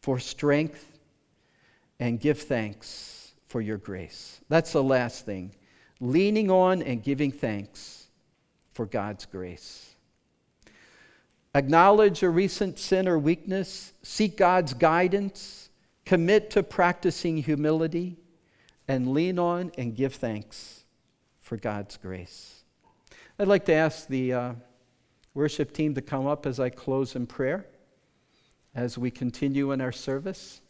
for 0.01 0.17
strength 0.17 0.97
and 1.99 2.19
give 2.19 2.41
thanks 2.41 3.33
for 3.45 3.61
your 3.61 3.77
grace. 3.77 4.41
That's 4.49 4.71
the 4.71 4.81
last 4.81 5.23
thing. 5.23 5.53
Leaning 5.99 6.49
on 6.49 6.81
and 6.81 7.03
giving 7.03 7.31
thanks 7.31 8.07
for 8.73 8.87
God's 8.87 9.27
grace. 9.27 9.88
Acknowledge 11.55 12.21
a 12.21 12.29
recent 12.29 12.77
sin 12.77 13.07
or 13.07 13.17
weakness, 13.17 13.93
seek 14.03 14.37
God's 14.37 14.73
guidance, 14.73 15.69
commit 16.05 16.51
to 16.51 16.63
practicing 16.63 17.37
humility, 17.37 18.17
and 18.87 19.13
lean 19.13 19.39
on 19.39 19.71
and 19.77 19.95
give 19.95 20.15
thanks 20.15 20.83
for 21.41 21.57
God's 21.57 21.97
grace. 21.97 22.63
I'd 23.37 23.47
like 23.47 23.65
to 23.65 23.73
ask 23.73 24.07
the 24.07 24.33
uh, 24.33 24.53
worship 25.33 25.73
team 25.73 25.95
to 25.95 26.01
come 26.01 26.27
up 26.27 26.45
as 26.45 26.59
I 26.59 26.69
close 26.69 27.15
in 27.15 27.25
prayer 27.25 27.65
as 28.75 28.97
we 28.97 29.09
continue 29.09 29.71
in 29.71 29.81
our 29.81 29.91
service. 29.91 30.61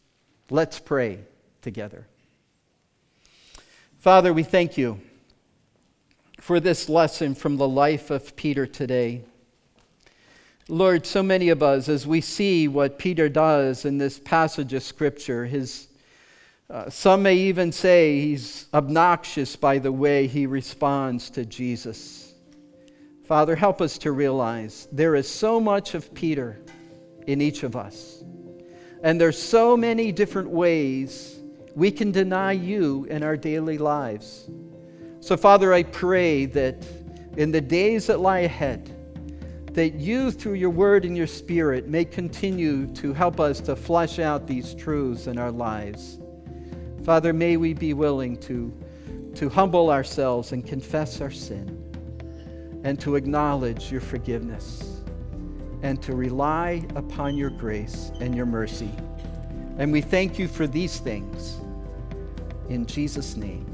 Let's 0.50 0.78
pray 0.78 1.20
together. 1.60 2.06
Father, 3.98 4.32
we 4.32 4.42
thank 4.42 4.78
you 4.78 5.00
for 6.40 6.58
this 6.58 6.88
lesson 6.88 7.34
from 7.34 7.58
the 7.58 7.68
life 7.68 8.10
of 8.10 8.34
Peter 8.34 8.66
today. 8.66 9.22
Lord, 10.70 11.04
so 11.04 11.20
many 11.20 11.48
of 11.48 11.64
us, 11.64 11.88
as 11.88 12.06
we 12.06 12.20
see 12.20 12.68
what 12.68 12.96
Peter 12.96 13.28
does 13.28 13.84
in 13.84 13.98
this 13.98 14.20
passage 14.20 14.72
of 14.72 14.84
Scripture, 14.84 15.44
his, 15.44 15.88
uh, 16.70 16.88
some 16.88 17.24
may 17.24 17.34
even 17.34 17.72
say 17.72 18.20
he's 18.20 18.66
obnoxious 18.72 19.56
by 19.56 19.78
the 19.78 19.90
way 19.90 20.28
he 20.28 20.46
responds 20.46 21.28
to 21.30 21.44
Jesus. 21.44 22.34
Father, 23.26 23.56
help 23.56 23.80
us 23.80 23.98
to 23.98 24.12
realize 24.12 24.86
there 24.92 25.16
is 25.16 25.28
so 25.28 25.58
much 25.58 25.94
of 25.94 26.14
Peter 26.14 26.60
in 27.26 27.40
each 27.40 27.64
of 27.64 27.74
us. 27.74 28.22
And 29.02 29.20
there's 29.20 29.42
so 29.42 29.76
many 29.76 30.12
different 30.12 30.50
ways 30.50 31.40
we 31.74 31.90
can 31.90 32.12
deny 32.12 32.52
you 32.52 33.06
in 33.10 33.24
our 33.24 33.36
daily 33.36 33.76
lives. 33.76 34.48
So, 35.18 35.36
Father, 35.36 35.72
I 35.72 35.82
pray 35.82 36.46
that 36.46 36.86
in 37.36 37.50
the 37.50 37.60
days 37.60 38.06
that 38.06 38.20
lie 38.20 38.40
ahead, 38.40 38.96
that 39.80 39.94
you, 39.94 40.30
through 40.30 40.52
your 40.52 40.68
word 40.68 41.06
and 41.06 41.16
your 41.16 41.26
spirit, 41.26 41.88
may 41.88 42.04
continue 42.04 42.86
to 42.88 43.14
help 43.14 43.40
us 43.40 43.60
to 43.60 43.74
flesh 43.74 44.18
out 44.18 44.46
these 44.46 44.74
truths 44.74 45.26
in 45.26 45.38
our 45.38 45.50
lives. 45.50 46.18
Father, 47.02 47.32
may 47.32 47.56
we 47.56 47.72
be 47.72 47.94
willing 47.94 48.36
to, 48.40 48.70
to 49.36 49.48
humble 49.48 49.88
ourselves 49.88 50.52
and 50.52 50.66
confess 50.66 51.22
our 51.22 51.30
sin, 51.30 51.78
and 52.84 53.00
to 53.00 53.16
acknowledge 53.16 53.90
your 53.90 54.02
forgiveness, 54.02 55.00
and 55.80 56.02
to 56.02 56.14
rely 56.14 56.86
upon 56.94 57.34
your 57.34 57.48
grace 57.48 58.12
and 58.20 58.34
your 58.34 58.44
mercy. 58.44 58.90
And 59.78 59.90
we 59.90 60.02
thank 60.02 60.38
you 60.38 60.46
for 60.46 60.66
these 60.66 60.98
things. 60.98 61.56
In 62.68 62.84
Jesus' 62.84 63.34
name, 63.34 63.64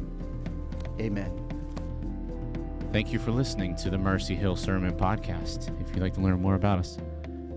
amen. 1.00 1.45
Thank 2.97 3.12
you 3.12 3.18
for 3.18 3.30
listening 3.30 3.76
to 3.76 3.90
the 3.90 3.99
Mercy 3.99 4.34
Hill 4.34 4.57
Sermon 4.57 4.97
Podcast. 4.97 5.68
If 5.82 5.90
you'd 5.90 6.01
like 6.01 6.14
to 6.14 6.22
learn 6.22 6.40
more 6.40 6.55
about 6.55 6.78
us, 6.78 6.97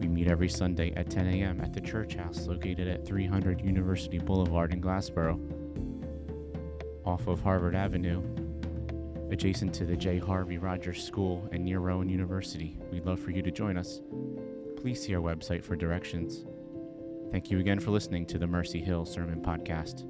We 0.00 0.08
meet 0.08 0.26
every 0.26 0.48
Sunday 0.48 0.94
at 0.96 1.10
10 1.10 1.26
a.m. 1.26 1.60
at 1.60 1.74
the 1.74 1.82
church 1.82 2.14
house 2.14 2.46
located 2.46 2.88
at 2.88 3.06
300 3.06 3.60
University 3.60 4.16
Boulevard 4.16 4.72
in 4.72 4.80
Glassboro, 4.80 5.38
off 7.04 7.26
of 7.26 7.42
Harvard 7.42 7.74
Avenue, 7.74 8.22
adjacent 9.30 9.74
to 9.74 9.84
the 9.84 9.96
J. 9.96 10.16
Harvey 10.16 10.56
Rogers 10.56 11.04
School 11.04 11.46
and 11.52 11.62
near 11.62 11.80
Rowan 11.80 12.08
University. 12.08 12.78
We'd 12.90 13.04
love 13.04 13.20
for 13.20 13.32
you 13.32 13.42
to 13.42 13.50
join 13.50 13.76
us. 13.76 14.00
Please 14.78 15.02
see 15.02 15.14
our 15.14 15.20
website 15.20 15.62
for 15.62 15.76
directions. 15.76 16.46
Thank 17.30 17.50
you 17.50 17.58
again 17.60 17.78
for 17.78 17.90
listening 17.92 18.26
to 18.26 18.38
the 18.38 18.46
Mercy 18.46 18.80
Hill 18.80 19.04
Sermon 19.04 19.40
Podcast. 19.40 20.04